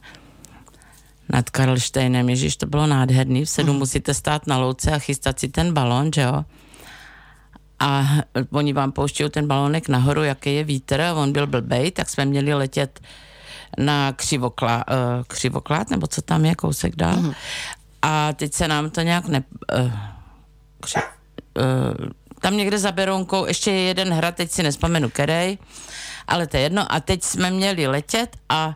nad 1.30 1.50
Karlštejnem, 1.50 2.30
ježiš, 2.30 2.58
to 2.58 2.66
bylo 2.66 2.88
nádherný, 2.88 3.46
v 3.46 3.50
sedm 3.50 3.74
mm. 3.74 3.80
musíte 3.80 4.14
stát 4.14 4.48
na 4.48 4.58
louce 4.58 4.92
a 4.92 5.00
chystat 5.00 5.40
si 5.40 5.48
ten 5.48 5.74
balon, 5.74 6.14
že 6.16 6.22
jo. 6.22 6.46
A 7.80 8.06
oni 8.52 8.74
vám 8.74 8.92
pouštějí 8.92 9.30
ten 9.30 9.48
balonek 9.48 9.90
nahoru, 9.90 10.24
jaký 10.24 10.56
je 10.56 10.64
vítr, 10.64 11.02
a 11.02 11.14
on 11.14 11.32
byl 11.32 11.48
blbej, 11.48 11.92
tak 11.92 12.10
jsme 12.10 12.26
měli 12.26 12.54
letět 12.54 13.00
na 13.78 14.14
křivoklá, 14.14 14.86
uh, 14.88 15.24
křivoklát, 15.28 15.90
nebo 15.90 16.08
co 16.08 16.22
tam 16.22 16.46
je, 16.46 16.56
kousek 16.56 16.96
dál. 16.96 17.18
Mm. 17.18 17.34
A 18.02 18.34
teď 18.34 18.54
se 18.54 18.68
nám 18.68 18.90
to 18.90 19.02
nějak 19.02 19.28
ne... 19.28 19.44
Uh, 19.80 19.92
kři, 20.80 21.00
uh, 21.00 22.08
tam 22.40 22.58
někde 22.58 22.80
za 22.80 22.92
Berounkou 22.92 23.46
ještě 23.46 23.72
je 23.72 23.82
jeden 23.82 24.14
hrad, 24.14 24.36
teď 24.36 24.52
si 24.52 24.64
nespomenu 24.64 25.10
kerej, 25.10 25.58
ale 26.28 26.48
to 26.48 26.58
je 26.58 26.64
jedno. 26.64 26.92
A 26.92 27.00
teď 27.00 27.24
jsme 27.24 27.52
měli 27.52 27.88
letět 27.88 28.38
a 28.50 28.76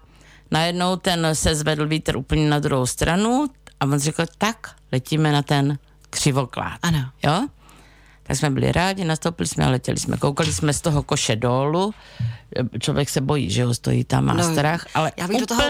najednou 0.52 0.96
ten 0.96 1.28
se 1.34 1.56
zvedl 1.56 1.88
vítr 1.88 2.18
úplně 2.18 2.50
na 2.50 2.60
druhou 2.60 2.86
stranu 2.86 3.48
a 3.80 3.86
on 3.86 4.00
řekl, 4.00 4.26
tak, 4.38 4.76
letíme 4.92 5.32
na 5.32 5.42
ten 5.42 5.78
křivoklád. 6.10 6.80
Ano. 6.82 7.10
Jo? 7.24 7.48
Tak 8.24 8.38
jsme 8.38 8.50
byli 8.50 8.72
rádi, 8.72 9.06
nastoupili 9.06 9.48
jsme 9.48 9.66
a 9.66 9.70
letěli 9.70 10.00
jsme. 10.00 10.18
Koukali 10.18 10.54
jsme 10.54 10.74
z 10.74 10.82
toho 10.82 11.04
koše 11.04 11.36
dolů. 11.36 11.94
Člověk 12.80 13.10
se 13.10 13.22
bojí, 13.22 13.52
že 13.52 13.66
ho 13.66 13.74
stojí 13.74 14.04
tam, 14.04 14.26
má 14.26 14.34
no, 14.34 14.52
strach, 14.52 14.86
ale 14.94 15.12
já 15.18 15.28
bych 15.28 15.40
do 15.40 15.46
toho 15.46 15.62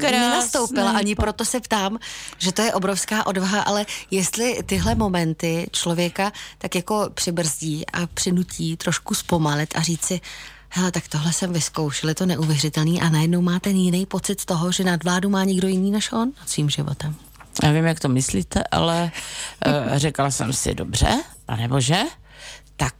nenastoupila, 0.00 0.90
ani 0.90 1.14
proto 1.14 1.44
se 1.44 1.60
ptám, 1.60 1.98
že 2.38 2.52
to 2.52 2.62
je 2.62 2.74
obrovská 2.74 3.26
odvaha, 3.26 3.62
ale 3.62 3.86
jestli 4.10 4.62
tyhle 4.66 4.94
momenty 4.94 5.66
člověka 5.72 6.32
tak 6.58 6.74
jako 6.74 7.10
přibrzdí 7.14 7.86
a 7.86 8.06
přinutí 8.06 8.76
trošku 8.76 9.14
zpomalit 9.14 9.76
a 9.76 9.80
říct 9.80 10.04
si, 10.04 10.20
hele, 10.68 10.92
tak 10.92 11.08
tohle 11.08 11.32
jsem 11.32 11.52
vyzkoušel, 11.52 12.08
je 12.08 12.14
to 12.14 12.26
neuvěřitelný 12.26 13.02
a 13.02 13.08
najednou 13.08 13.42
má 13.42 13.58
ten 13.58 13.76
jiný 13.76 14.06
pocit 14.06 14.40
z 14.40 14.44
toho, 14.44 14.72
že 14.72 14.84
nad 14.84 15.04
vládu 15.04 15.30
má 15.30 15.44
někdo 15.44 15.68
jiný 15.68 15.90
než 15.90 16.12
on 16.12 16.32
nad 16.40 16.48
svým 16.48 16.70
životem. 16.70 17.14
Já 17.62 17.72
vím, 17.72 17.84
jak 17.84 18.00
to 18.00 18.08
myslíte, 18.08 18.64
ale 18.70 19.10
uh, 19.66 19.72
řekla 19.96 20.30
jsem 20.30 20.52
si, 20.52 20.74
dobře, 20.74 21.22
pane 21.46 21.68
bože, 21.68 22.02
tak 22.76 22.94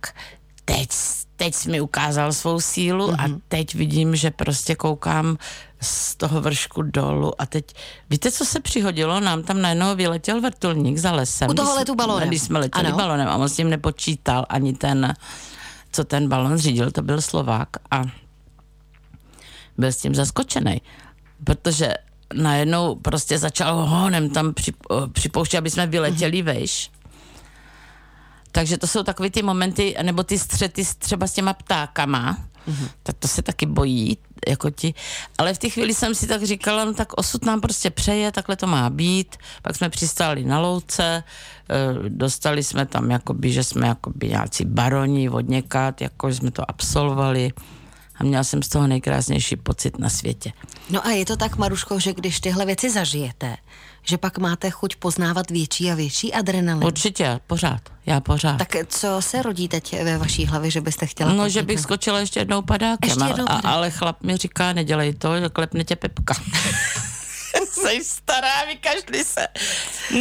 teď, 0.64 0.88
teď 1.36 1.54
jsi 1.54 1.70
mi 1.70 1.80
ukázal 1.80 2.32
svou 2.32 2.60
sílu 2.60 3.08
mm-hmm. 3.08 3.24
a 3.24 3.26
mhm. 3.26 3.40
teď 3.48 3.74
vidím, 3.74 4.16
že 4.16 4.30
prostě 4.30 4.74
koukám 4.74 5.38
z 5.80 6.16
toho 6.16 6.40
vršku 6.40 6.82
dolů 6.82 7.40
a 7.40 7.46
teď, 7.46 7.64
víte, 8.10 8.32
co 8.32 8.44
se 8.44 8.60
přihodilo? 8.60 9.20
Nám 9.20 9.42
tam 9.42 9.62
najednou 9.62 9.96
vyletěl 9.96 10.40
vrtulník 10.40 10.98
za 10.98 11.12
lesem. 11.12 11.50
U 11.50 11.54
toho 11.54 11.74
letu 11.74 11.94
balonem. 11.94 12.28
Když 12.28 12.42
jsme 12.42 12.58
letěli 12.58 12.88
ano. 12.88 12.96
balonem 12.96 13.28
a 13.28 13.36
on 13.36 13.48
s 13.48 13.56
tím 13.56 13.70
nepočítal 13.70 14.46
ani 14.48 14.72
ten, 14.72 15.14
co 15.96 16.04
ten 16.04 16.28
balon 16.28 16.58
řídil, 16.58 16.90
to 16.90 17.02
byl 17.02 17.20
Slovák 17.20 17.68
a 17.90 18.02
byl 19.78 19.88
s 19.88 19.96
tím 19.96 20.14
zaskočený, 20.14 20.82
protože 21.44 21.94
najednou 22.34 22.94
prostě 22.94 23.38
začal 23.38 23.86
honem 23.86 24.30
tam 24.30 24.54
připouštět, 25.12 25.58
aby 25.58 25.70
jsme 25.70 25.86
vyletěli 25.86 26.42
mm-hmm. 26.42 26.44
vejš. 26.44 26.90
Takže 28.52 28.78
to 28.78 28.86
jsou 28.86 29.02
takové 29.02 29.30
ty 29.30 29.42
momenty, 29.42 29.96
nebo 30.02 30.22
ty 30.22 30.38
střety 30.38 30.82
třeba 30.98 31.26
s 31.26 31.32
těma 31.32 31.52
ptákama, 31.52 32.38
mm-hmm. 32.68 32.88
tak 33.02 33.16
to 33.16 33.28
se 33.28 33.42
taky 33.42 33.66
bojí, 33.66 34.18
jako 34.48 34.70
ti. 34.70 34.94
Ale 35.38 35.54
v 35.54 35.58
té 35.58 35.68
chvíli 35.68 35.94
jsem 35.94 36.14
si 36.14 36.26
tak 36.26 36.42
říkala, 36.42 36.84
no 36.84 36.94
tak 36.94 37.12
osud 37.12 37.44
nám 37.44 37.60
prostě 37.60 37.90
přeje, 37.90 38.32
takhle 38.32 38.56
to 38.56 38.66
má 38.66 38.90
být. 38.90 39.36
Pak 39.62 39.76
jsme 39.76 39.88
přistáli 39.88 40.44
na 40.44 40.60
louce, 40.60 41.04
e, 41.04 42.08
dostali 42.08 42.62
jsme 42.62 42.86
tam, 42.86 43.10
jakoby, 43.10 43.52
že 43.52 43.64
jsme 43.64 43.86
jakoby 43.86 44.28
nějací 44.28 44.64
baroni 44.64 45.30
od 45.30 45.48
někat, 45.48 46.00
jako 46.00 46.28
jsme 46.28 46.50
to 46.50 46.70
absolvovali 46.70 47.52
a 48.18 48.24
měla 48.24 48.44
jsem 48.44 48.62
z 48.62 48.68
toho 48.68 48.86
nejkrásnější 48.86 49.56
pocit 49.56 49.98
na 49.98 50.08
světě. 50.08 50.52
No 50.90 51.06
a 51.06 51.10
je 51.10 51.26
to 51.26 51.36
tak, 51.36 51.56
Maruško, 51.56 52.00
že 52.00 52.12
když 52.12 52.40
tyhle 52.40 52.66
věci 52.66 52.90
zažijete, 52.90 53.56
že 54.02 54.18
pak 54.18 54.38
máte 54.38 54.70
chuť 54.70 54.96
poznávat 54.96 55.50
větší 55.50 55.90
a 55.90 55.94
větší 55.94 56.34
adrenalin? 56.34 56.84
Určitě, 56.84 57.40
pořád, 57.46 57.80
já 58.06 58.20
pořád. 58.20 58.56
Tak 58.56 58.76
co 58.88 59.16
se 59.20 59.42
rodí 59.42 59.68
teď 59.68 60.02
ve 60.02 60.18
vaší 60.18 60.46
hlavě, 60.46 60.70
že 60.70 60.80
byste 60.80 61.06
chtěla? 61.06 61.32
No, 61.32 61.48
že 61.48 61.62
bych 61.62 61.80
skočila 61.80 62.20
ještě 62.20 62.40
jednou 62.40 62.62
padákem, 62.62 63.10
ještě 63.10 63.24
jednou 63.24 63.44
padákem. 63.44 63.70
A, 63.70 63.74
ale 63.74 63.90
chlap 63.90 64.22
mi 64.22 64.36
říká, 64.36 64.72
nedělej 64.72 65.14
to, 65.14 65.30
klepne 65.52 65.84
tě 65.84 65.96
pepka. 65.96 66.34
Jsi 67.72 68.04
stará, 68.04 68.64
vykašli 68.66 69.24
se 69.24 69.48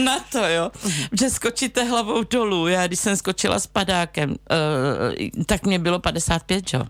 na 0.04 0.20
to, 0.20 0.48
jo. 0.48 0.72
Že 1.20 1.30
skočíte 1.30 1.84
hlavou 1.84 2.24
dolů. 2.24 2.68
Já, 2.68 2.88
když 2.88 3.00
jsem 3.00 3.18
skočila 3.18 3.60
s 3.60 3.68
padákem, 3.68 4.30
uh, 4.30 5.46
tak 5.46 5.66
mě 5.66 5.80
bylo 5.80 6.00
55, 6.00 6.74
jo. 6.74 6.84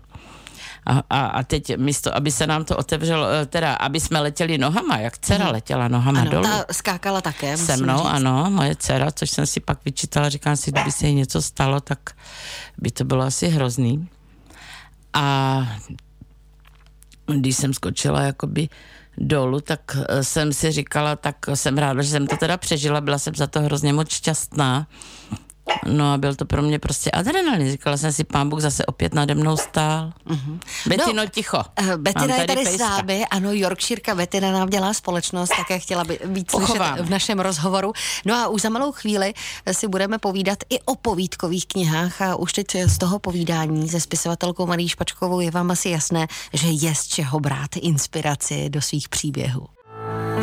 A, 0.86 1.02
a, 1.10 1.26
a 1.26 1.42
teď 1.42 1.76
místo, 1.76 2.16
aby 2.16 2.30
se 2.30 2.46
nám 2.46 2.64
to 2.64 2.76
otevřelo, 2.76 3.26
eh, 3.28 3.46
teda, 3.46 3.74
aby 3.74 4.00
jsme 4.00 4.20
letěli 4.20 4.58
nohama, 4.58 4.98
jak 4.98 5.18
dcera 5.18 5.44
hmm. 5.44 5.52
letěla 5.54 5.88
nohama 5.88 6.20
ano, 6.20 6.30
dolů. 6.30 6.44
ta 6.44 6.64
skákala 6.72 7.20
také, 7.20 7.56
Se 7.56 7.76
mnou, 7.76 7.98
říct. 7.98 8.06
ano, 8.06 8.50
moje 8.50 8.76
dcera, 8.76 9.10
což 9.10 9.30
jsem 9.30 9.46
si 9.46 9.60
pak 9.60 9.78
vyčítala, 9.84 10.28
říkám 10.28 10.56
si, 10.56 10.72
kdyby 10.72 10.92
se 10.92 11.06
jí 11.06 11.14
něco 11.14 11.42
stalo, 11.42 11.80
tak 11.80 11.98
by 12.78 12.90
to 12.90 13.04
bylo 13.04 13.22
asi 13.22 13.48
hrozný. 13.48 14.08
A 15.12 15.66
když 17.26 17.56
jsem 17.56 17.74
skočila 17.74 18.22
jakoby 18.22 18.68
dolů, 19.18 19.60
tak 19.60 19.80
eh, 20.08 20.24
jsem 20.24 20.52
si 20.52 20.72
říkala, 20.72 21.16
tak 21.16 21.36
jsem 21.54 21.78
ráda, 21.78 22.02
že 22.02 22.10
jsem 22.10 22.26
to 22.26 22.36
teda 22.36 22.56
přežila, 22.56 23.00
byla 23.00 23.18
jsem 23.18 23.34
za 23.34 23.46
to 23.46 23.60
hrozně 23.60 23.92
moc 23.92 24.10
šťastná, 24.10 24.86
No 25.86 26.12
a 26.12 26.18
byl 26.18 26.34
to 26.34 26.44
pro 26.44 26.62
mě 26.62 26.78
prostě 26.78 27.10
adrenalin. 27.10 27.70
Říkala 27.70 27.96
jsem 27.96 28.12
si, 28.12 28.24
pán 28.24 28.48
Bůh 28.48 28.60
zase 28.60 28.86
opět 28.86 29.14
nade 29.14 29.34
mnou 29.34 29.56
stál. 29.56 30.12
Mm-hmm. 30.26 30.58
Betino, 30.86 31.12
no, 31.12 31.26
ticho. 31.26 31.62
Uh, 31.80 31.96
Betina 31.96 32.36
je 32.36 32.46
tady 32.46 32.66
s 32.66 32.78
námi, 32.78 33.26
ano, 33.26 33.52
Yorkshireka 33.52 34.14
Betina 34.14 34.52
nám 34.52 34.68
dělá 34.68 34.94
společnost, 34.94 35.50
také 35.56 35.78
chtěla 35.78 36.04
by 36.04 36.18
být 36.26 36.50
slyšet 36.50 36.82
v 37.00 37.10
našem 37.10 37.38
rozhovoru. 37.38 37.92
No 38.24 38.34
a 38.34 38.48
už 38.48 38.62
za 38.62 38.68
malou 38.68 38.92
chvíli 38.92 39.34
si 39.72 39.88
budeme 39.88 40.18
povídat 40.18 40.58
i 40.70 40.80
o 40.80 40.94
povídkových 40.94 41.66
knihách 41.66 42.22
a 42.22 42.36
už 42.36 42.52
teď 42.52 42.76
z 42.86 42.98
toho 42.98 43.18
povídání 43.18 43.88
se 43.88 44.00
spisovatelkou 44.00 44.66
Marí 44.66 44.88
Špačkovou 44.88 45.40
je 45.40 45.50
vám 45.50 45.70
asi 45.70 45.88
jasné, 45.88 46.26
že 46.52 46.68
je 46.68 46.94
z 46.94 47.06
čeho 47.06 47.40
brát 47.40 47.76
inspiraci 47.76 48.70
do 48.70 48.82
svých 48.82 49.08
příběhů. 49.08 49.75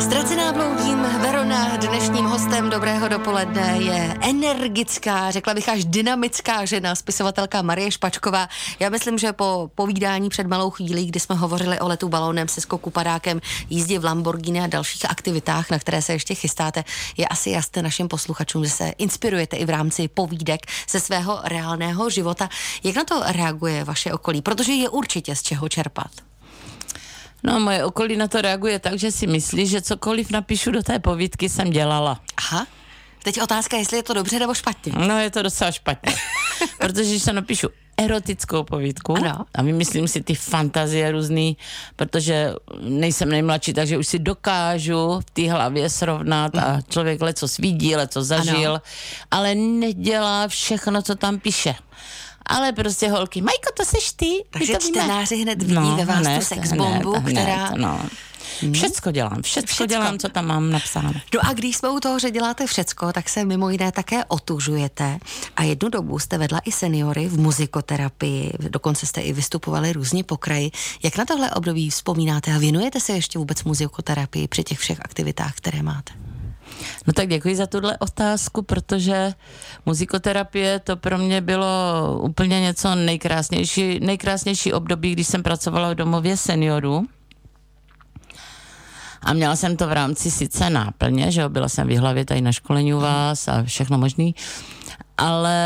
Ztracená 0.00 0.52
bloudím 0.52 1.02
Verona, 1.02 1.76
dnešním 1.76 2.24
hostem 2.24 2.70
Dobrého 2.70 3.08
dopoledne 3.08 3.76
je 3.78 4.14
energická, 4.20 5.30
řekla 5.30 5.54
bych 5.54 5.68
až 5.68 5.84
dynamická 5.84 6.64
žena, 6.64 6.94
spisovatelka 6.94 7.62
Marie 7.62 7.90
Špačková. 7.90 8.48
Já 8.80 8.90
myslím, 8.90 9.18
že 9.18 9.32
po 9.32 9.70
povídání 9.74 10.28
před 10.28 10.46
malou 10.46 10.70
chvílí, 10.70 11.06
kdy 11.06 11.20
jsme 11.20 11.34
hovořili 11.34 11.80
o 11.80 11.88
letu 11.88 12.08
balónem, 12.08 12.48
se 12.48 12.60
skoku 12.60 12.90
padákem, 12.90 13.40
jízdě 13.70 13.98
v 13.98 14.04
Lamborghini 14.04 14.60
a 14.60 14.66
dalších 14.66 15.10
aktivitách, 15.10 15.70
na 15.70 15.78
které 15.78 16.02
se 16.02 16.12
ještě 16.12 16.34
chystáte, 16.34 16.84
je 17.16 17.28
asi 17.28 17.50
jasné 17.50 17.82
našim 17.82 18.08
posluchačům, 18.08 18.64
že 18.64 18.70
se 18.70 18.88
inspirujete 18.98 19.56
i 19.56 19.64
v 19.64 19.70
rámci 19.70 20.08
povídek 20.08 20.66
ze 20.90 21.00
svého 21.00 21.40
reálného 21.44 22.10
života. 22.10 22.48
Jak 22.84 22.96
na 22.96 23.04
to 23.04 23.22
reaguje 23.26 23.84
vaše 23.84 24.12
okolí? 24.12 24.42
Protože 24.42 24.72
je 24.72 24.88
určitě 24.88 25.36
z 25.36 25.42
čeho 25.42 25.68
čerpat. 25.68 26.10
No 27.44 27.60
moje 27.60 27.84
okolí 27.84 28.16
na 28.16 28.28
to 28.28 28.40
reaguje 28.40 28.78
tak, 28.78 28.98
že 28.98 29.12
si 29.12 29.26
myslí, 29.26 29.66
že 29.66 29.82
cokoliv 29.82 30.30
napíšu 30.30 30.70
do 30.70 30.82
té 30.82 30.98
povídky 30.98 31.48
jsem 31.48 31.70
dělala. 31.70 32.20
Aha. 32.36 32.66
Teď 33.22 33.42
otázka, 33.42 33.76
jestli 33.76 33.96
je 33.96 34.02
to 34.02 34.14
dobře 34.14 34.38
nebo 34.38 34.54
špatně. 34.54 34.92
No 34.96 35.20
je 35.20 35.30
to 35.30 35.42
docela 35.42 35.70
špatně. 35.70 36.14
Protože 36.78 37.10
když 37.10 37.22
se 37.22 37.32
napíšu 37.32 37.68
erotickou 37.96 38.62
povídku 38.62 39.16
ano. 39.16 39.46
a 39.54 39.62
vymyslím 39.62 40.08
si 40.08 40.22
ty 40.22 40.34
fantazie 40.34 41.12
různý, 41.12 41.56
protože 41.96 42.54
nejsem 42.80 43.28
nejmladší, 43.28 43.72
takže 43.72 43.98
už 43.98 44.06
si 44.06 44.18
dokážu 44.18 45.20
v 45.20 45.30
té 45.30 45.52
hlavě 45.52 45.90
srovnat 45.90 46.58
a 46.58 46.80
člověk 46.88 47.22
leco 47.22 47.48
svídí, 47.48 47.96
leco 47.96 48.22
zažil, 48.22 48.70
ano. 48.70 48.82
ale 49.30 49.54
nedělá 49.54 50.48
všechno, 50.48 51.02
co 51.02 51.14
tam 51.14 51.38
píše 51.38 51.74
ale 52.46 52.72
prostě 52.72 53.10
holky, 53.10 53.42
Majko, 53.42 53.70
to 53.76 53.84
seš 53.84 54.12
ty. 54.12 54.44
Takže 54.50 54.72
to 54.72 54.78
čtenáři 54.78 55.36
hned 55.36 55.62
vidí 55.62 55.74
no, 55.74 55.96
ve 55.96 56.04
vás 56.04 56.18
hned, 56.18 56.38
tu 56.38 56.44
sexbombu, 56.44 57.12
hned, 57.12 57.32
která... 57.32 57.66
Hned, 57.66 57.78
no. 57.80 58.00
Hmm. 58.60 58.72
Všecko 58.72 59.10
dělám, 59.10 59.42
všecko, 59.42 59.66
všecko 59.66 59.86
dělám, 59.86 60.18
co 60.18 60.28
tam 60.28 60.46
mám 60.46 60.70
napsáno. 60.70 61.12
No 61.34 61.40
a 61.42 61.52
když 61.52 61.76
jsme 61.76 61.88
u 61.88 62.00
toho, 62.00 62.18
že 62.18 62.30
děláte 62.30 62.66
všecko, 62.66 63.12
tak 63.12 63.28
se 63.28 63.44
mimo 63.44 63.70
jiné 63.70 63.92
také 63.92 64.24
otužujete. 64.24 65.18
A 65.56 65.62
jednu 65.62 65.88
dobu 65.88 66.18
jste 66.18 66.38
vedla 66.38 66.58
i 66.64 66.72
seniory 66.72 67.28
v 67.28 67.38
muzikoterapii, 67.38 68.52
dokonce 68.58 69.06
jste 69.06 69.20
i 69.20 69.32
vystupovali 69.32 69.92
různě 69.92 70.24
po 70.24 70.36
kraji. 70.36 70.70
Jak 71.02 71.16
na 71.16 71.24
tohle 71.24 71.50
období 71.50 71.90
vzpomínáte 71.90 72.54
a 72.54 72.58
věnujete 72.58 73.00
se 73.00 73.12
ještě 73.12 73.38
vůbec 73.38 73.64
muzikoterapii 73.64 74.48
při 74.48 74.64
těch 74.64 74.78
všech 74.78 75.00
aktivitách, 75.00 75.54
které 75.54 75.82
máte? 75.82 76.12
No 77.06 77.12
tak 77.12 77.28
děkuji 77.28 77.56
za 77.56 77.66
tuhle 77.66 77.98
otázku, 77.98 78.62
protože 78.62 79.32
muzikoterapie 79.86 80.78
to 80.78 80.96
pro 80.96 81.18
mě 81.18 81.40
bylo 81.40 81.66
úplně 82.20 82.60
něco 82.60 82.94
nejkrásnější, 82.94 84.00
nejkrásnější 84.00 84.72
období, 84.72 85.12
když 85.12 85.26
jsem 85.26 85.42
pracovala 85.42 85.90
v 85.90 85.94
domově 85.94 86.36
seniorů. 86.36 87.06
A 89.22 89.32
měla 89.32 89.56
jsem 89.56 89.76
to 89.76 89.86
v 89.86 89.92
rámci 89.92 90.30
sice 90.30 90.70
náplně, 90.70 91.32
že 91.32 91.40
jo, 91.40 91.48
byla 91.48 91.68
jsem 91.68 91.88
v 91.88 91.96
hlavě 91.96 92.24
tady 92.24 92.40
na 92.40 92.52
školení 92.52 92.94
u 92.94 93.00
vás 93.00 93.48
a 93.48 93.62
všechno 93.62 93.98
možný, 93.98 94.34
ale 95.18 95.56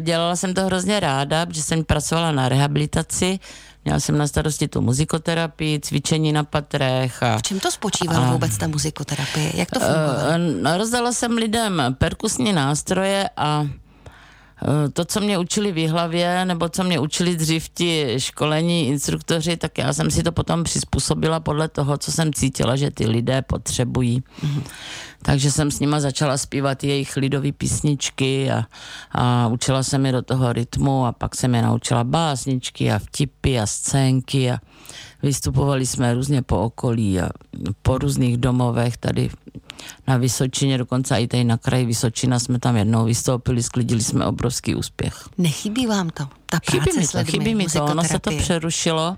dělala 0.00 0.36
jsem 0.36 0.54
to 0.54 0.64
hrozně 0.64 1.00
ráda, 1.00 1.46
protože 1.46 1.62
jsem 1.62 1.84
pracovala 1.84 2.32
na 2.32 2.48
rehabilitaci 2.48 3.38
Měla 3.84 4.00
jsem 4.00 4.18
na 4.18 4.26
starosti 4.26 4.68
tu 4.68 4.80
muzikoterapii, 4.80 5.80
cvičení 5.80 6.32
na 6.32 6.44
patrech. 6.44 7.22
A, 7.22 7.38
v 7.38 7.42
čem 7.42 7.60
to 7.60 7.70
spočívalo 7.70 8.26
a, 8.26 8.32
vůbec 8.32 8.58
ta 8.58 8.66
muzikoterapie? 8.66 9.52
Jak 9.54 9.70
to 9.70 9.80
fungovalo? 9.80 10.78
rozdala 10.78 11.12
jsem 11.12 11.32
lidem 11.32 11.82
perkusní 11.98 12.52
nástroje 12.52 13.30
a 13.36 13.66
Eh, 13.66 13.89
to, 14.92 15.04
co 15.04 15.20
mě 15.20 15.38
učili 15.38 15.72
v 15.72 15.86
hlavě, 15.86 16.44
nebo 16.44 16.68
co 16.68 16.84
mě 16.84 16.98
učili 16.98 17.36
dřív 17.36 17.68
ti 17.68 18.14
školení 18.18 18.88
instruktoři, 18.88 19.56
tak 19.56 19.78
já 19.78 19.92
jsem 19.92 20.10
si 20.10 20.22
to 20.22 20.32
potom 20.32 20.64
přizpůsobila 20.64 21.40
podle 21.40 21.68
toho, 21.68 21.98
co 21.98 22.12
jsem 22.12 22.32
cítila, 22.32 22.76
že 22.76 22.90
ty 22.90 23.06
lidé 23.06 23.42
potřebují. 23.42 24.20
Mm-hmm. 24.20 24.62
Takže 25.22 25.52
jsem 25.52 25.70
s 25.70 25.80
nima 25.80 26.00
začala 26.00 26.36
zpívat 26.36 26.84
jejich 26.84 27.16
lidové 27.16 27.52
písničky 27.52 28.50
a, 28.50 28.64
a 29.12 29.46
učila 29.46 29.82
se 29.82 29.98
mi 29.98 30.12
do 30.12 30.22
toho 30.22 30.52
rytmu 30.52 31.06
a 31.06 31.12
pak 31.12 31.36
jsem 31.36 31.54
je 31.54 31.62
naučila 31.62 32.04
básničky 32.04 32.92
a 32.92 32.98
vtipy 32.98 33.60
a 33.60 33.66
scénky 33.66 34.50
a 34.50 34.58
vystupovali 35.22 35.86
jsme 35.86 36.14
různě 36.14 36.42
po 36.42 36.58
okolí 36.58 37.20
a 37.20 37.28
po 37.82 37.98
různých 37.98 38.36
domovech 38.36 38.96
tady 38.96 39.30
na 40.08 40.16
Vysočině, 40.16 40.78
dokonce 40.78 41.20
i 41.20 41.28
tady 41.28 41.44
na 41.44 41.58
kraji 41.58 41.86
Vysočina 41.86 42.38
jsme 42.38 42.58
tam 42.58 42.76
jednou 42.76 43.04
vystoupili, 43.04 43.62
sklidili 43.62 44.02
jsme 44.02 44.26
obrovský 44.26 44.74
úspěch. 44.74 45.28
Nechybí 45.38 45.86
vám 45.86 46.10
to? 46.10 46.28
Ta 46.46 46.60
práce 46.60 46.90
chybí 46.90 47.00
mi 47.00 47.08
to, 47.08 47.24
chybí 47.24 47.54
mi 47.54 47.66
to, 47.66 47.84
ono 47.84 48.04
se 48.04 48.18
to 48.18 48.30
přerušilo. 48.30 49.16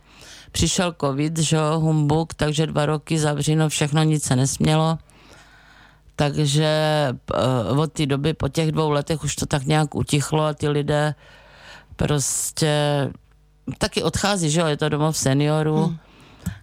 Přišel 0.53 0.95
covid, 1.01 1.39
že 1.39 1.59
humbuk, 1.77 2.35
takže 2.35 2.67
dva 2.67 2.87
roky 2.87 3.19
zavřeno, 3.19 3.69
všechno, 3.69 4.03
nic 4.03 4.25
se 4.25 4.37
nesmělo. 4.37 4.99
Takže 6.17 6.71
uh, 7.71 7.79
od 7.81 7.93
té 7.93 8.07
doby, 8.07 8.35
po 8.35 8.49
těch 8.49 8.73
dvou 8.73 8.91
letech 8.91 9.25
už 9.25 9.37
to 9.37 9.47
tak 9.47 9.67
nějak 9.67 9.95
utichlo 9.95 10.45
a 10.45 10.55
ty 10.55 10.69
lidé 10.69 11.15
prostě 11.97 12.73
taky 13.79 14.03
odchází, 14.03 14.51
že 14.51 14.61
jo, 14.61 14.67
je 14.67 14.77
to 14.77 14.89
domov 14.89 15.17
seniorů. 15.17 15.85
Hmm 15.85 15.99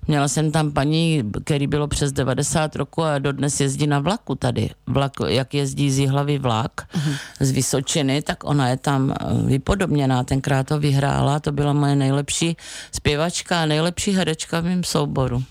Měla 0.08 0.28
jsem 0.28 0.52
tam 0.52 0.72
paní, 0.72 1.24
který 1.44 1.68
bylo 1.68 1.88
přes 1.88 2.12
90 2.12 2.76
roku 2.76 3.04
a 3.04 3.20
dodnes 3.20 3.60
jezdí 3.60 3.88
na 3.88 4.00
vlaku 4.00 4.36
tady. 4.36 4.70
Vlak, 4.88 5.12
jak 5.28 5.54
jezdí 5.54 5.92
z 5.92 6.08
hlavy 6.08 6.38
vlak 6.38 6.72
uh-huh. 6.94 7.14
z 7.40 7.52
Vysočiny, 7.52 8.22
tak 8.22 8.44
ona 8.44 8.68
je 8.68 8.78
tam 8.78 9.12
eh, 9.12 9.26
vypodobněná. 9.46 10.24
Tenkrát 10.24 10.68
to 10.68 10.80
vyhrála, 10.80 11.40
to 11.40 11.52
byla 11.52 11.74
moje 11.74 11.96
nejlepší 11.96 12.58
zpěvačka 12.92 13.62
a 13.62 13.66
nejlepší 13.66 14.12
herečka 14.12 14.60
v 14.60 14.64
mém 14.64 14.84
souboru. 14.84 15.44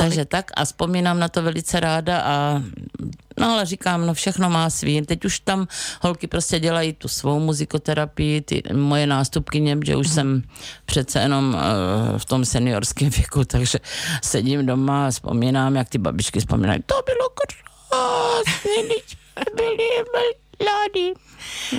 Takže 0.00 0.24
tak 0.24 0.50
a 0.56 0.64
vzpomínám 0.64 1.18
na 1.18 1.28
to 1.28 1.42
velice 1.42 1.80
ráda 1.80 2.20
a 2.20 2.62
no 3.38 3.52
ale 3.52 3.66
říkám, 3.66 4.06
no 4.06 4.14
všechno 4.14 4.50
má 4.50 4.70
svý. 4.70 5.02
Teď 5.02 5.24
už 5.24 5.40
tam 5.40 5.68
holky 6.02 6.26
prostě 6.26 6.60
dělají 6.60 6.92
tu 6.92 7.08
svou 7.08 7.40
muzikoterapii, 7.40 8.40
ty 8.40 8.62
moje 8.72 9.06
nástupkyně, 9.06 9.78
že 9.84 9.96
už 9.96 10.08
jsem 10.08 10.42
přece 10.84 11.20
jenom 11.20 11.54
uh, 11.54 12.18
v 12.18 12.24
tom 12.24 12.44
seniorském 12.44 13.10
věku, 13.16 13.44
takže 13.44 13.78
sedím 14.24 14.66
doma 14.66 15.06
a 15.06 15.10
vzpomínám, 15.10 15.76
jak 15.76 15.88
ty 15.88 15.98
babičky 15.98 16.40
vzpomínají, 16.40 16.82
to 16.86 16.94
bylo 17.06 17.28
krásné, 17.28 18.94
byli 19.56 19.88
mladí. 20.64 21.12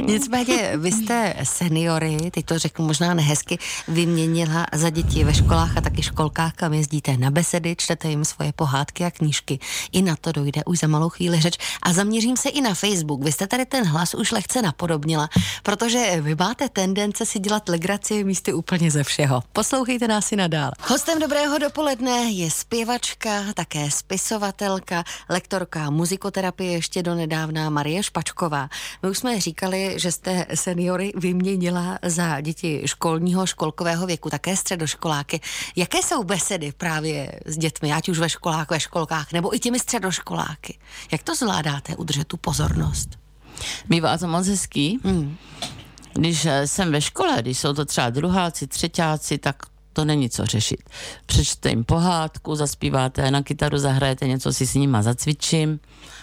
Nicméně 0.05 0.77
vy 0.77 0.91
jste 0.91 1.35
seniory, 1.43 2.31
teď 2.31 2.45
to 2.45 2.59
řeknu 2.59 2.87
možná 2.87 3.13
nehezky, 3.13 3.59
vyměnila 3.87 4.65
za 4.73 4.89
děti 4.89 5.23
ve 5.23 5.33
školách 5.33 5.77
a 5.77 5.81
taky 5.81 6.03
školkách, 6.03 6.53
kam 6.53 6.73
jezdíte 6.73 7.17
na 7.17 7.31
besedy, 7.31 7.75
čtete 7.75 8.09
jim 8.09 8.25
svoje 8.25 8.53
pohádky 8.53 9.05
a 9.05 9.11
knížky. 9.11 9.59
I 9.91 10.01
na 10.01 10.15
to 10.15 10.31
dojde 10.31 10.61
už 10.65 10.79
za 10.79 10.87
malou 10.87 11.09
chvíli 11.09 11.41
řeč. 11.41 11.57
A 11.83 11.93
zaměřím 11.93 12.37
se 12.37 12.49
i 12.49 12.61
na 12.61 12.73
Facebook. 12.73 13.23
Vy 13.23 13.31
jste 13.31 13.47
tady 13.47 13.65
ten 13.65 13.85
hlas 13.85 14.13
už 14.13 14.31
lehce 14.31 14.61
napodobnila, 14.61 15.29
protože 15.63 16.21
vy 16.21 16.35
máte 16.35 16.69
tendence 16.69 17.25
si 17.25 17.39
dělat 17.39 17.69
legraci 17.69 18.23
místy 18.23 18.53
úplně 18.53 18.91
ze 18.91 19.03
všeho. 19.03 19.43
Poslouchejte 19.53 20.07
nás 20.07 20.31
i 20.31 20.35
nadál. 20.35 20.71
Hostem 20.87 21.19
dobrého 21.19 21.57
dopoledne 21.57 22.11
je 22.11 22.51
zpěvačka, 22.51 23.43
také 23.53 23.91
spisovatelka, 23.91 25.03
lektorka 25.29 25.89
muzikoterapie 25.89 26.71
ještě 26.71 27.03
donedávna 27.03 27.69
Marie 27.69 28.03
Špačková. 28.03 28.70
My 29.03 29.09
už 29.09 29.17
jsme 29.17 29.41
říkali, 29.41 29.95
že 29.97 30.11
jste 30.11 30.45
seniory 30.55 31.11
vyměnila 31.15 31.99
za 32.05 32.41
děti 32.41 32.81
školního, 32.85 33.45
školkového 33.45 34.05
věku, 34.07 34.29
také 34.29 34.57
středoškoláky. 34.57 35.39
Jaké 35.75 35.97
jsou 35.97 36.23
besedy 36.23 36.73
právě 36.77 37.31
s 37.45 37.57
dětmi, 37.57 37.93
ať 37.93 38.09
už 38.09 38.19
ve 38.19 38.29
školách, 38.29 38.69
ve 38.69 38.79
školkách, 38.79 39.33
nebo 39.33 39.55
i 39.55 39.59
těmi 39.59 39.79
středoškoláky? 39.79 40.77
Jak 41.11 41.23
to 41.23 41.35
zvládáte, 41.35 41.95
udržet 41.95 42.27
tu 42.27 42.37
pozornost? 42.37 43.09
Bývá 43.89 44.17
to 44.17 44.27
moc 44.27 44.47
hezký. 44.47 44.99
Hmm. 45.03 45.37
Když 46.13 46.45
eh, 46.45 46.67
jsem 46.67 46.91
ve 46.91 47.01
škole, 47.01 47.37
když 47.41 47.59
jsou 47.59 47.73
to 47.73 47.85
třeba 47.85 48.09
druháci, 48.09 48.67
třetíáci, 48.67 49.37
tak 49.37 49.55
to 49.93 50.05
není 50.05 50.29
co 50.29 50.45
řešit. 50.45 50.89
Přečte 51.25 51.69
jim 51.69 51.83
pohádku, 51.83 52.55
zaspíváte 52.55 53.31
na 53.31 53.43
kytaru, 53.43 53.77
zahrajete 53.77 54.27
něco, 54.27 54.53
si 54.53 54.67
s 54.67 54.75
nima 54.75 55.01
zacvičím, 55.01 55.79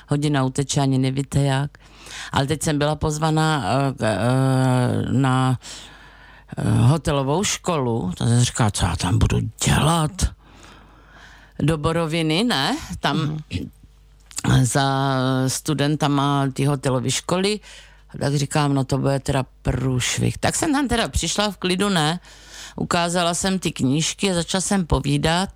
hodina 0.08 0.44
uteče, 0.44 0.80
ani 0.80 0.98
nevíte 0.98 1.42
jak. 1.42 1.78
Ale 2.32 2.46
teď 2.46 2.62
jsem 2.62 2.78
byla 2.78 2.94
pozvaná 2.96 3.64
uh, 3.64 4.06
uh, 4.06 5.12
na 5.12 5.58
uh, 6.58 6.90
hotelovou 6.90 7.44
školu, 7.44 8.12
to 8.18 8.26
jsem 8.26 8.40
říkala, 8.40 8.70
co 8.70 8.86
já 8.86 8.96
tam 8.96 9.18
budu 9.18 9.40
dělat? 9.64 10.10
Do 11.58 11.78
Boroviny, 11.78 12.44
ne? 12.44 12.76
Tam 13.00 13.16
mm. 13.18 13.38
za 14.62 15.16
studentama 15.48 16.48
ty 16.52 16.64
hotelové 16.64 17.10
školy, 17.10 17.60
tak 18.20 18.34
říkám, 18.34 18.74
no 18.74 18.84
to 18.84 18.98
bude 18.98 19.20
teda 19.20 19.44
průšvih. 19.62 20.38
Tak 20.38 20.56
jsem 20.56 20.72
tam 20.72 20.88
teda 20.88 21.08
přišla 21.08 21.50
v 21.50 21.56
klidu, 21.56 21.88
ne? 21.88 22.20
Ukázala 22.76 23.34
jsem 23.34 23.58
ty 23.58 23.72
knížky 23.72 24.30
a 24.30 24.34
začala 24.34 24.60
jsem 24.60 24.86
povídat 24.86 25.50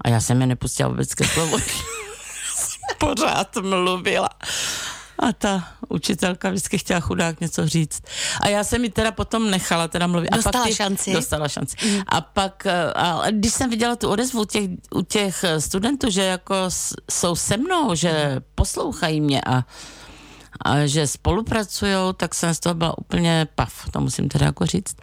a 0.00 0.08
já 0.08 0.20
jsem 0.20 0.40
je 0.40 0.46
nepustila 0.46 0.88
vůbec 0.88 1.14
ke 1.14 1.24
slovu. 1.24 1.58
Pořád 2.98 3.56
mluvila. 3.56 4.28
A 5.18 5.32
ta 5.32 5.68
učitelka 5.88 6.50
vždycky 6.50 6.78
chtěla 6.78 7.00
chudák 7.00 7.40
něco 7.40 7.66
říct. 7.66 8.02
A 8.40 8.48
já 8.48 8.64
jsem 8.64 8.82
mi 8.82 8.88
teda 8.90 9.12
potom 9.12 9.50
nechala 9.50 9.88
teda 9.88 10.06
mluvit. 10.06 10.30
Dostala 10.30 10.60
a 10.60 10.62
pak 10.62 10.68
ty, 10.68 10.74
šanci. 10.74 11.12
Dostala 11.12 11.48
šanci. 11.48 11.76
Mm. 11.86 12.00
A 12.06 12.20
pak, 12.20 12.66
eh, 12.66 12.92
a 12.94 13.30
když 13.30 13.52
jsem 13.52 13.70
viděla 13.70 13.96
tu 13.96 14.08
odezvu 14.08 14.40
u 14.40 14.44
těch, 14.44 14.70
u 14.94 15.02
těch 15.02 15.44
eh, 15.44 15.60
studentů, 15.60 16.10
že 16.10 16.22
jako 16.22 16.54
jsou 17.10 17.36
se 17.36 17.56
mnou, 17.56 17.94
že 17.94 18.30
mm. 18.34 18.44
poslouchají 18.54 19.20
mě 19.20 19.40
a, 19.40 19.64
a 20.62 20.86
že 20.86 21.06
spolupracují, 21.06 22.14
tak 22.16 22.34
jsem 22.34 22.54
z 22.54 22.60
toho 22.60 22.74
byla 22.74 22.98
úplně 22.98 23.48
pav, 23.54 23.72
to 23.90 24.00
musím 24.00 24.28
teda 24.28 24.46
jako 24.46 24.66
říct. 24.66 24.96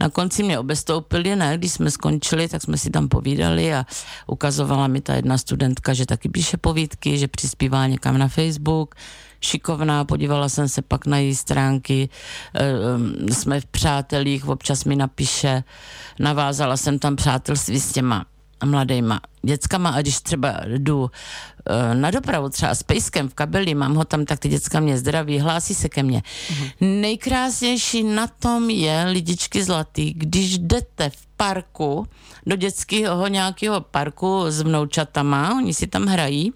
Na 0.00 0.10
konci 0.10 0.42
mě 0.42 0.58
obestoupili, 0.58 1.36
ne, 1.36 1.58
když 1.58 1.72
jsme 1.72 1.90
skončili, 1.90 2.48
tak 2.48 2.62
jsme 2.62 2.76
si 2.78 2.90
tam 2.90 3.08
povídali 3.08 3.74
a 3.74 3.86
ukazovala 4.26 4.86
mi 4.86 5.00
ta 5.00 5.14
jedna 5.14 5.38
studentka, 5.38 5.94
že 5.94 6.06
taky 6.06 6.28
píše 6.28 6.56
povídky, 6.56 7.18
že 7.18 7.28
přispívá 7.28 7.86
někam 7.86 8.18
na 8.18 8.28
Facebook, 8.28 8.94
šikovná, 9.40 10.04
podívala 10.04 10.48
jsem 10.48 10.68
se 10.68 10.82
pak 10.82 11.06
na 11.06 11.18
její 11.18 11.34
stránky, 11.34 12.08
e, 12.54 13.32
jsme 13.32 13.60
v 13.60 13.66
přátelích, 13.66 14.48
občas 14.48 14.84
mi 14.84 14.96
napíše, 14.96 15.64
navázala 16.18 16.76
jsem 16.76 16.98
tam 16.98 17.16
přátelství 17.16 17.80
s 17.80 17.92
těma 17.92 18.24
mladýma 18.64 19.20
dětskama 19.42 19.90
a 19.90 20.00
když 20.00 20.20
třeba 20.20 20.60
jdu 20.66 21.10
e, 21.66 21.94
na 21.94 22.10
dopravu 22.10 22.48
třeba 22.48 22.74
s 22.74 22.82
pejskem 22.82 23.28
v 23.28 23.34
kabeli, 23.34 23.74
mám 23.74 23.94
ho 23.94 24.04
tam, 24.04 24.24
tak 24.24 24.38
ty 24.38 24.48
děcka 24.48 24.80
mě 24.80 24.98
zdraví, 24.98 25.38
hlásí 25.38 25.74
se 25.74 25.88
ke 25.88 26.02
mně. 26.02 26.22
Mm-hmm. 26.22 27.00
Nejkrásnější 27.00 28.02
na 28.02 28.26
tom 28.26 28.70
je, 28.70 29.04
lidičky 29.04 29.64
zlatý, 29.64 30.14
když 30.14 30.58
jdete 30.58 31.10
v 31.10 31.26
parku, 31.36 32.06
do 32.46 32.56
dětského 32.56 33.26
nějakého 33.26 33.80
parku 33.80 34.44
s 34.48 34.60
vnoučatama, 34.60 35.54
oni 35.56 35.74
si 35.74 35.86
tam 35.86 36.06
hrají 36.06 36.52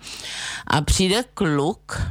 a 0.67 0.81
přijde 0.81 1.25
kluk, 1.35 2.03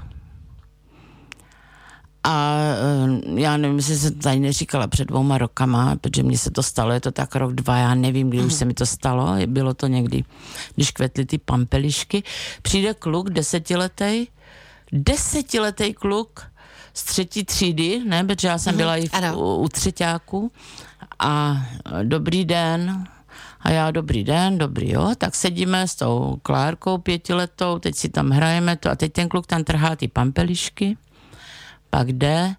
a 2.23 2.59
eh, 2.59 3.41
já 3.41 3.57
nevím, 3.57 3.77
jestli 3.77 3.97
se 3.97 4.11
to 4.11 4.19
tady 4.19 4.39
neříkala 4.39 4.87
před 4.87 5.07
dvouma 5.07 5.37
rokama, 5.37 5.95
protože 5.95 6.23
mně 6.23 6.37
se 6.37 6.51
to 6.51 6.63
stalo, 6.63 6.91
je 6.91 6.99
to 6.99 7.11
tak 7.11 7.35
rok, 7.35 7.53
dva, 7.53 7.77
já 7.77 7.95
nevím, 7.95 8.29
kdy 8.29 8.37
už 8.37 8.43
mhm. 8.43 8.51
se 8.51 8.65
mi 8.65 8.73
to 8.73 8.85
stalo, 8.85 9.35
bylo 9.45 9.73
to 9.73 9.87
někdy, 9.87 10.23
když 10.75 10.91
kvetly 10.91 11.25
ty 11.25 11.37
pampelišky. 11.37 12.23
Přijde 12.61 12.93
kluk, 12.93 13.29
desetiletý, 13.29 14.27
desetiletý 14.91 15.93
kluk 15.93 16.41
z 16.93 17.03
třetí 17.03 17.43
třídy, 17.43 18.01
ne, 18.05 18.23
protože 18.23 18.47
já 18.47 18.57
jsem 18.57 18.73
mm. 18.73 18.77
byla 18.77 18.97
i 18.97 19.07
v, 19.07 19.35
u, 19.35 19.55
u 19.55 19.69
třetíku 19.69 20.51
a 21.19 21.65
eh, 21.85 22.03
dobrý 22.03 22.45
den, 22.45 23.07
a 23.61 23.71
já 23.71 23.91
dobrý 23.91 24.23
den, 24.23 24.57
dobrý 24.57 24.91
jo, 24.91 25.11
tak 25.17 25.35
sedíme 25.35 25.87
s 25.87 25.95
tou 25.95 26.39
Klárkou 26.43 26.97
pětiletou, 26.97 27.79
teď 27.79 27.95
si 27.95 28.09
tam 28.09 28.29
hrajeme 28.29 28.75
to 28.77 28.89
a 28.89 28.95
teď 28.95 29.13
ten 29.13 29.29
kluk 29.29 29.47
tam 29.47 29.63
trhá 29.63 29.95
ty 29.95 30.07
pampelišky 30.07 30.97
pak 31.93 32.13
jde 32.13 32.55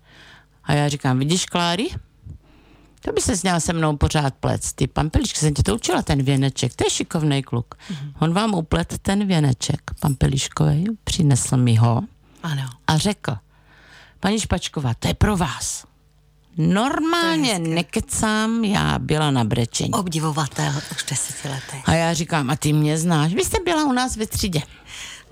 a 0.64 0.73
já 0.73 0.88
říkám, 0.88 1.18
vidíš 1.18 1.47
Kláry? 1.47 1.88
To 3.01 3.12
by 3.12 3.20
se 3.20 3.37
sněl 3.37 3.61
se 3.61 3.73
mnou 3.73 3.97
pořád 3.97 4.35
plec. 4.35 4.73
Ty 4.73 4.87
pampelišky, 4.87 5.38
jsem 5.38 5.55
tě 5.55 5.62
to 5.62 5.75
učila, 5.75 6.03
ten 6.03 6.23
věneček, 6.23 6.75
to 6.77 6.85
je 6.87 6.90
šikovný 6.90 7.42
kluk. 7.42 7.75
Mm-hmm. 7.75 8.12
On 8.18 8.35
vám 8.35 8.55
uplet 8.55 8.99
ten 9.03 9.27
věneček 9.27 9.81
pampeliškový, 10.01 10.87
přinesl 11.05 11.57
mi 11.57 11.77
ho 11.77 12.03
ano. 12.42 12.62
a 12.87 12.99
řekl, 12.99 13.37
paní 14.20 14.40
Špačková, 14.40 14.94
to 14.94 15.09
je 15.09 15.14
pro 15.14 15.37
vás. 15.37 15.85
Normálně 16.57 17.59
nekecám, 17.59 18.64
já 18.64 18.99
byla 18.99 19.31
na 19.31 19.44
brečení. 19.44 19.90
Obdivovatel 19.90 20.73
už 20.92 21.05
deseti 21.11 21.49
letech. 21.49 21.88
A 21.88 21.94
já 21.94 22.14
říkám, 22.14 22.51
a 22.51 22.57
ty 22.57 22.73
mě 22.73 22.99
znáš, 22.99 23.35
vy 23.35 23.44
jste 23.44 23.59
byla 23.64 23.85
u 23.85 23.92
nás 23.92 24.16
ve 24.16 24.27
třídě. 24.27 24.62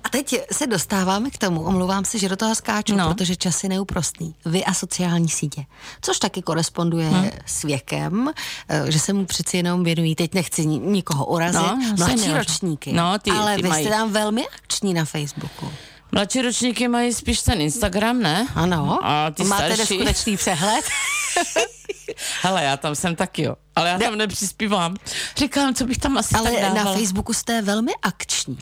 A 0.04 0.08
teď 0.08 0.34
se 0.52 0.66
dostáváme 0.66 1.30
k 1.30 1.38
tomu, 1.38 1.62
omlouvám 1.62 2.04
se, 2.04 2.18
že 2.18 2.28
do 2.28 2.36
toho 2.36 2.54
skáču, 2.54 2.96
no. 2.96 3.08
protože 3.14 3.36
čas 3.36 3.62
je 3.62 3.68
neúprostný. 3.68 4.34
Vy 4.44 4.64
a 4.64 4.74
sociální 4.74 5.28
sítě, 5.28 5.64
což 6.00 6.18
taky 6.18 6.42
koresponduje 6.42 7.08
hmm. 7.08 7.30
s 7.46 7.62
věkem, 7.62 8.30
eh, 8.68 8.92
že 8.92 8.98
se 8.98 9.12
mu 9.12 9.26
přeci 9.26 9.56
jenom 9.56 9.84
věnují, 9.84 10.14
teď 10.14 10.34
nechci 10.34 10.66
nikoho 10.66 11.26
urazit, 11.26 11.60
no, 11.60 11.94
mladší 11.98 12.32
ročníky, 12.32 12.92
no, 12.92 13.18
ty, 13.18 13.30
ale 13.30 13.56
ty 13.56 13.62
vy 13.62 13.68
mají. 13.68 13.84
jste 13.84 13.94
tam 13.94 14.12
velmi 14.12 14.48
akční 14.48 14.94
na 14.94 15.04
Facebooku. 15.04 15.72
Mladší 16.12 16.42
ročníky 16.42 16.88
mají 16.88 17.12
spíš 17.12 17.42
ten 17.42 17.60
Instagram, 17.60 18.18
ne? 18.22 18.48
Ano. 18.54 18.98
A 19.02 19.30
ty 19.30 19.44
Máte 19.44 19.74
starší... 19.74 19.94
skutečný 19.94 20.36
přehled? 20.36 20.84
Hele, 22.42 22.64
já 22.64 22.76
tam 22.76 22.94
jsem 22.94 23.16
taky, 23.16 23.42
jo. 23.42 23.54
Ale 23.76 23.88
já 23.88 23.98
tam 23.98 24.16
nepřispívám. 24.16 24.96
Říkám, 25.36 25.74
co 25.74 25.84
bych 25.84 25.98
tam 25.98 26.18
asi 26.18 26.34
Ale 26.34 26.50
tak 26.50 26.60
dávala. 26.60 26.84
na 26.84 26.92
Facebooku 26.92 27.32
jste 27.32 27.62
velmi 27.62 27.92
akční. 28.02 28.58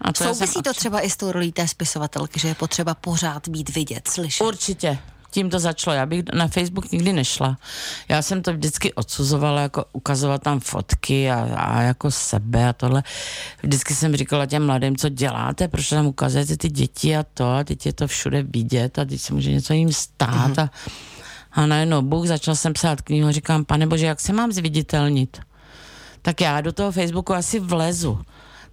A 0.00 0.12
to 0.12 0.24
Souvisí 0.24 0.62
to 0.62 0.74
třeba 0.74 1.00
i 1.00 1.10
s 1.10 1.16
tou 1.16 1.32
rolí 1.32 1.52
té 1.52 1.68
spisovatelky, 1.68 2.40
že 2.40 2.48
je 2.48 2.54
potřeba 2.54 2.94
pořád 2.94 3.48
být 3.48 3.74
vidět, 3.74 4.08
slyšet. 4.08 4.44
Určitě. 4.44 4.98
Tím 5.30 5.50
to 5.50 5.58
začalo. 5.58 5.96
Já 5.96 6.06
bych 6.06 6.22
na 6.34 6.48
Facebook 6.48 6.92
nikdy 6.92 7.12
nešla. 7.12 7.58
Já 8.08 8.22
jsem 8.22 8.42
to 8.42 8.52
vždycky 8.52 8.94
odsuzovala, 8.94 9.60
jako 9.60 9.84
ukazovat 9.92 10.42
tam 10.42 10.60
fotky 10.60 11.30
a, 11.30 11.56
a 11.56 11.82
jako 11.82 12.10
sebe 12.10 12.68
a 12.68 12.72
tohle. 12.72 13.02
Vždycky 13.62 13.94
jsem 13.94 14.16
říkala 14.16 14.46
těm 14.46 14.66
mladým, 14.66 14.96
co 14.96 15.08
děláte, 15.08 15.68
proč 15.68 15.88
tam 15.88 16.06
ukazujete 16.06 16.56
ty 16.56 16.68
děti 16.68 17.16
a 17.16 17.24
to 17.34 17.52
a 17.52 17.64
teď 17.64 17.86
je 17.86 17.92
to 17.92 18.06
všude 18.06 18.42
vidět 18.42 18.98
a 18.98 19.04
teď 19.04 19.20
se 19.20 19.34
může 19.34 19.50
něco 19.52 19.72
jim 19.72 19.92
stát 19.92 20.50
mm-hmm. 20.50 20.62
a, 20.62 21.62
a 21.62 21.66
najednou 21.66 22.02
Bůh, 22.02 22.26
začal 22.26 22.56
jsem 22.56 22.72
psát 22.72 23.02
knihu 23.02 23.28
a 23.28 23.32
říkám, 23.32 23.64
pane 23.64 23.86
bože, 23.86 24.06
jak 24.06 24.20
se 24.20 24.32
mám 24.32 24.52
zviditelnit? 24.52 25.40
Tak 26.22 26.40
já 26.40 26.60
do 26.60 26.72
toho 26.72 26.92
Facebooku 26.92 27.34
asi 27.34 27.60
vlezu. 27.60 28.18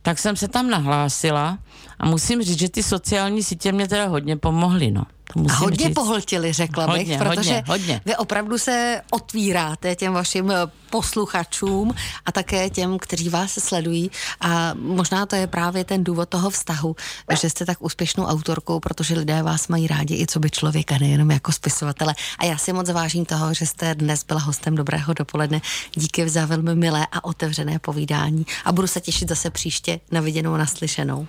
Tak 0.06 0.20
jsem 0.20 0.36
se 0.36 0.48
tam 0.48 0.70
nahlásila 0.70 1.58
a 2.00 2.06
musím 2.06 2.42
říct, 2.42 2.60
že 2.60 2.70
ty 2.70 2.84
sociální 2.84 3.44
sítě 3.44 3.72
mě 3.72 3.88
teda 3.88 4.06
hodně 4.08 4.38
pomohly, 4.38 4.92
no. 4.92 5.04
Musím 5.36 5.52
A 5.52 5.60
hodně 5.60 5.86
říct. 5.86 5.94
pohltili, 5.96 6.54
řekla 6.54 6.88
bych, 6.88 6.98
Hodně, 6.98 7.18
protože 7.18 7.36
hodně, 7.36 7.64
hodně. 7.68 8.02
vy 8.06 8.16
opravdu 8.16 8.58
se 8.58 9.02
otvíráte 9.12 9.96
těm 9.96 10.14
vašim 10.14 10.52
eh, 10.52 10.56
posluchačům 10.90 11.94
a 12.26 12.32
také 12.32 12.70
těm, 12.70 13.00
kteří 13.00 13.30
vás 13.30 13.52
sledují 13.52 14.12
a 14.42 14.74
možná 14.74 15.26
to 15.26 15.36
je 15.36 15.48
právě 15.48 15.84
ten 15.84 16.04
důvod 16.04 16.30
toho 16.30 16.50
vztahu, 16.50 16.96
že 17.42 17.50
jste 17.50 17.66
tak 17.66 17.78
úspěšnou 17.82 18.26
autorkou, 18.26 18.80
protože 18.80 19.16
lidé 19.16 19.44
vás 19.44 19.68
mají 19.68 19.88
rádi 19.88 20.16
i 20.22 20.28
co 20.28 20.40
by 20.40 20.50
člověka, 20.50 20.98
nejenom 20.98 21.32
jako 21.32 21.52
spisovatele. 21.52 22.16
A 22.40 22.46
já 22.46 22.58
si 22.58 22.74
moc 22.74 22.90
vážím 22.90 23.26
toho, 23.26 23.54
že 23.54 23.66
jste 23.66 23.96
dnes 23.96 24.24
byla 24.24 24.40
hostem 24.40 24.76
Dobrého 24.76 25.14
dopoledne. 25.14 25.62
Díky 25.96 26.30
za 26.30 26.46
velmi 26.46 26.76
milé 26.76 27.08
a 27.12 27.24
otevřené 27.24 27.80
povídání 27.80 28.46
a 28.66 28.72
budu 28.72 28.88
se 28.88 29.02
těšit 29.02 29.30
zase 29.30 29.50
příště 29.50 30.00
na 30.12 30.22
viděnou 30.22 30.54
a 30.54 30.58
naslyšenou. 30.58 31.28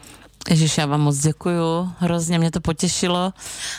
Ježiš, 0.51 0.79
já 0.79 0.87
vám 0.87 1.01
moc 1.01 1.19
děkuju, 1.19 1.93
hrozně 1.99 2.39
mě 2.39 2.51
to 2.51 2.61
potěšilo 2.61 3.33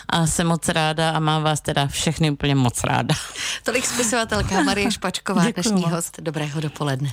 a 0.10 0.28
jsem 0.28 0.48
moc 0.48 0.70
ráda 0.70 1.12
a 1.12 1.20
mám 1.20 1.44
vás 1.44 1.62
teda 1.62 1.88
všechny 1.88 2.32
úplně 2.32 2.56
moc 2.56 2.84
ráda. 2.84 3.16
Tolik 3.64 3.86
spisovatelka 3.86 4.62
Marie 4.62 4.92
Špačková, 4.92 5.52
dnešní 5.54 5.84
host 5.84 6.20
Dobrého 6.22 6.62
dopoledne. 6.62 7.10